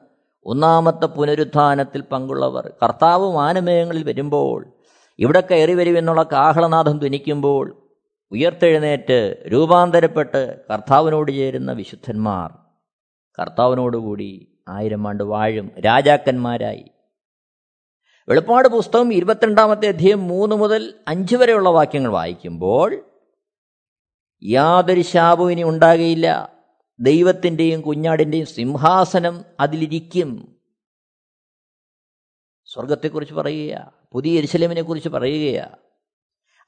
ഒന്നാമത്തെ 0.46 1.07
പുനരുത്ഥാനത്തിൽ 1.07 2.00
പങ്കുള്ളവർ. 2.00 2.72
കർത്താവ് 2.83 3.33
മാനമേയങ്ങളിൽ 3.33 4.05
വരുമ്പോൾ 4.05 4.72
ഇവിടെ 5.18 5.40
കയറി 5.40 5.74
വരുമെന്നുള്ള 5.74 6.22
കാഹളനാഥം 6.22 6.98
ധ്വനിക്കുമ്പോൾ 6.98 7.90
ഉയർത്തെഴുന്നേറ്റ് 8.33 9.44
രൂപാന്തരപ്പെട്ട് 9.52 10.61
കർത്താവിനോട് 10.72 11.33
ചേരുന്ന 11.33 11.72
വിശുദ്ധന്മാർ 11.72 12.52
കർത്താവിനോടുകൂടി 13.40 14.61
ആയിരം 14.68 15.09
ആണ്ട് 15.09 15.24
വാഴും 15.24 15.70
രാജാക്കന്മാരായി. 15.87 16.85
വെളുപ്പാട് 18.28 18.68
പുസ്തകം 18.68 19.12
ഇരുപത്തിരണ്ടാമത്തെ 19.12 19.88
അധ്യയം 19.88 20.28
മൂന്ന് 20.28 20.57
മുതൽ 20.57 20.94
അഞ്ച് 21.09 21.37
വരെയുള്ള 21.37 21.68
വാക്യങ്ങൾ 21.68 22.12
വായിക്കുമ്പോൾ 22.12 23.05
യാതൊരു 24.44 25.00
ശാപവും 25.00 25.52
ഇനി 25.52 25.62
ഉണ്ടാകുകയില്ല 25.62 26.51
ദൈവത്തിന്റെയും 27.02 27.80
കുഞ്ഞാടിന്റെയും 27.80 28.46
സിംഹാസനം 28.46 29.44
അതിലിരിക്കും. 29.60 30.56
സ്വർഗത്തെക്കുറിച്ച് 32.64 33.34
പറയുക 33.34 33.92
പുതിയ 34.12 34.38
എരിശലമിനെ 34.38 34.82
കുറിച്ച് 34.82 35.08
പറയുകയാ. 35.08 35.68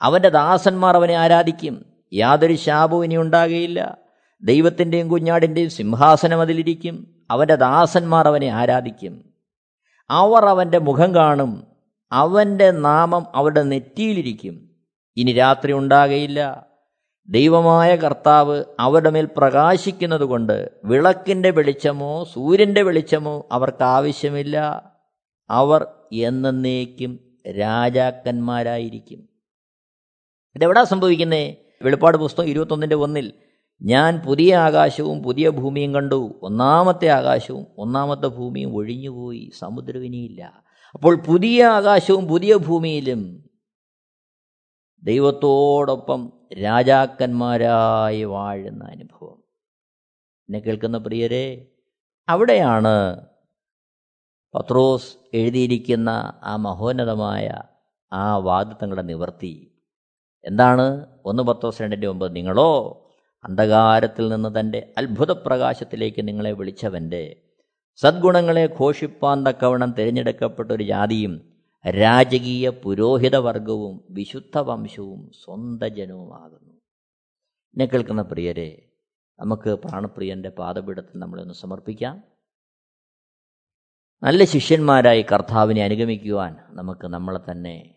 അവന്റെ 0.03 0.29
ദാസന്മാർ 0.29 0.97
അവനെ 0.97 1.15
ആരാധിക്കും. 1.15 1.87
യാതൊരു 2.13 2.55
ശാപവും 2.55 3.05
ഇനി 3.05 3.17
ഉണ്ടാകുകയില്ല. 3.17 3.99
ദൈവത്തിന്റെയും 4.43 5.09
കുഞ്ഞാടിന്റെയും 5.09 5.71
സിംഹാസനം 5.71 6.41
അതിലിരിക്കും. 6.41 7.25
അവന്റെ 7.31 7.55
ദാസന്മാർ 7.55 8.29
അവനെ 8.29 8.47
ആരാധിക്കും. 8.47 9.35
അവർ 10.11 10.45
അവന്റെ 10.45 10.79
മുഖം 10.79 11.15
കാണും. 11.15 11.67
അവന്റെ 12.13 12.71
നാമം 12.71 13.27
അവരുടെ 13.35 13.63
നെറ്റിയിലിരിക്കും. 13.63 14.71
ഇനി 15.17 15.33
രാത്രി 15.33 15.73
ഉണ്ടാകയില്ല 15.73 16.67
ദൈവമായ 17.29 17.97
കർത്താവ് 17.97 18.65
അവരുടെ 18.81 19.11
മേൽ 19.11 19.29
പ്രകാശിക്കുന്നത് 19.37 20.25
കൊണ്ട് 20.25 20.71
വിളക്കിന്റെ 20.85 21.51
വെളിച്ചമോ 21.51 22.25
സൂര്യന്റെ 22.25 22.83
വെളിച്ചമോ 22.83 23.49
അവർക്ക് 23.53 23.85
ആവശ്യമില്ല. 23.85 24.91
അവർ 25.51 25.87
എന്നേക്കും 26.13 27.21
രാജാക്കന്മാരായിരിക്കും. 27.59 29.29
ഇതെവിടാ 30.55 30.85
സംഭവിക്കുന്നേ? 30.85 31.57
വെളിപ്പാട് 31.83 32.17
പുസ്തകം 32.17 32.49
ഇരുപത്തൊന്നിന്റെ 32.49 32.97
ഒന്നിൽ 32.97 33.33
ഞാൻ 33.83 34.19
പുതിയ 34.19 34.57
ആകാശവും 34.57 35.23
പുതിയ 35.23 35.51
ഭൂമിയും 35.51 35.95
കണ്ടു. 35.95 36.41
ഒന്നാമത്തെ 36.43 37.09
ആകാശവും 37.09 37.67
ഒന്നാമത്തെ 37.79 38.27
ഭൂമിയും 38.27 38.75
ഒഴിഞ്ഞുപോയി. 38.75 39.51
സമുദ്രവിനിയില്ല. 39.59 40.65
അപ്പോൾ 40.95 41.17
പുതിയ 41.17 41.65
ആകാശവും 41.65 42.29
പുതിയ 42.29 42.57
ഭൂമിയിലും 42.57 43.51
ദൈവത്തോടൊപ്പം 45.03 46.34
രാജാക്കന്മാരായി 46.53 48.25
വാഴുന്ന 48.25 48.85
അനുഭവം. 48.85 49.43
എന്നെ 50.49 50.59
കേൾക്കുന്ന 50.59 50.99
പ്രിയരെ 50.99 51.67
അവിടെയാണ് 52.29 53.21
പത്രോസ് 54.55 55.17
എഴുതിയിരിക്കുന്ന 55.35 56.41
ആ 56.45 56.57
മഹോന്നതമായ 56.57 57.53
ആ 58.13 58.37
വാദിത്തങ്ങളുടെ 58.37 59.03
നിവർത്തി 59.03 59.83
എന്താണ്? 60.45 61.07
ഒന്ന് 61.25 61.43
പത്രോസ് 61.43 61.83
രണ്ടിന്റെ 61.83 62.07
ഒമ്പത്. 62.07 62.37
നിങ്ങളോ 62.37 63.01
അന്ധകാരത്തിൽ 63.45 64.29
നിന്ന് 64.29 64.61
തന്റെ 64.61 64.95
അത്ഭുത 64.99 65.31
പ്രകാശത്തിലേക്ക് 65.31 66.29
നിങ്ങളെ 66.29 66.53
വിളിച്ചവന്റെ 66.53 67.37
സദ്ഗുണങ്ങളെ 67.97 68.67
ഘോഷിപ്പാൻ 68.81 69.47
തക്കവണ്ണം 69.47 69.93
തിരഞ്ഞെടുക്കപ്പെട്ട 69.93 70.71
ഒരു 70.71 70.85
ജാതിയും 70.85 71.54
രാജകീയ 71.91 72.69
പുരോഹിതവർഗവും 72.69 74.05
വിശുദ്ധ 74.11 74.59
വംശവും 74.59 75.31
സ്വന്ത 75.45 75.83
ജനവുമാകുന്നു. 75.83 76.75
എന്നെ 76.75 77.87
കേൾക്കുന്ന 77.87 78.23
പ്രിയരെ 78.23 78.93
നമുക്ക് 79.41 79.71
പ്രാണപ്രിയന്റെ 79.71 80.49
പാദപീഠത്തിൽ 80.49 81.19
നമ്മളൊന്ന് 81.19 81.55
സമർപ്പിക്കാം. 81.55 82.23
നല്ല 84.23 84.45
ശിഷ്യന്മാരായി 84.45 85.23
കർത്താവിനെ 85.23 85.85
അനുഗമിക്കുവാൻ 85.85 86.57
നമുക്ക് 86.71 87.07
നമ്മളെ 87.07 87.51
തന്നെ 87.51 87.95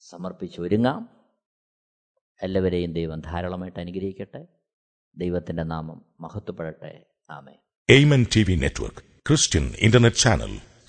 സമർപ്പിച്ചൊരുങ്ങാം. 0.00 1.08
എല്ലാവരെയും 2.42 2.92
ദൈവം 2.92 3.20
ധാരാളമായിട്ട് 3.20 3.80
അനുഗ്രഹിക്കട്ടെ. 3.80 4.46
ദൈവത്തിന്റെ 5.16 5.62
നാമം 5.62 6.04
മഹത്വപ്പെടട്ടെ. 6.20 7.06
ആമേ 7.30 7.52
Amen 7.90 8.26
T 8.36 8.44
V 8.48 8.54
network 8.54 8.98
Christian 9.28 9.72
internet 9.78 10.16
channel. 10.16 10.69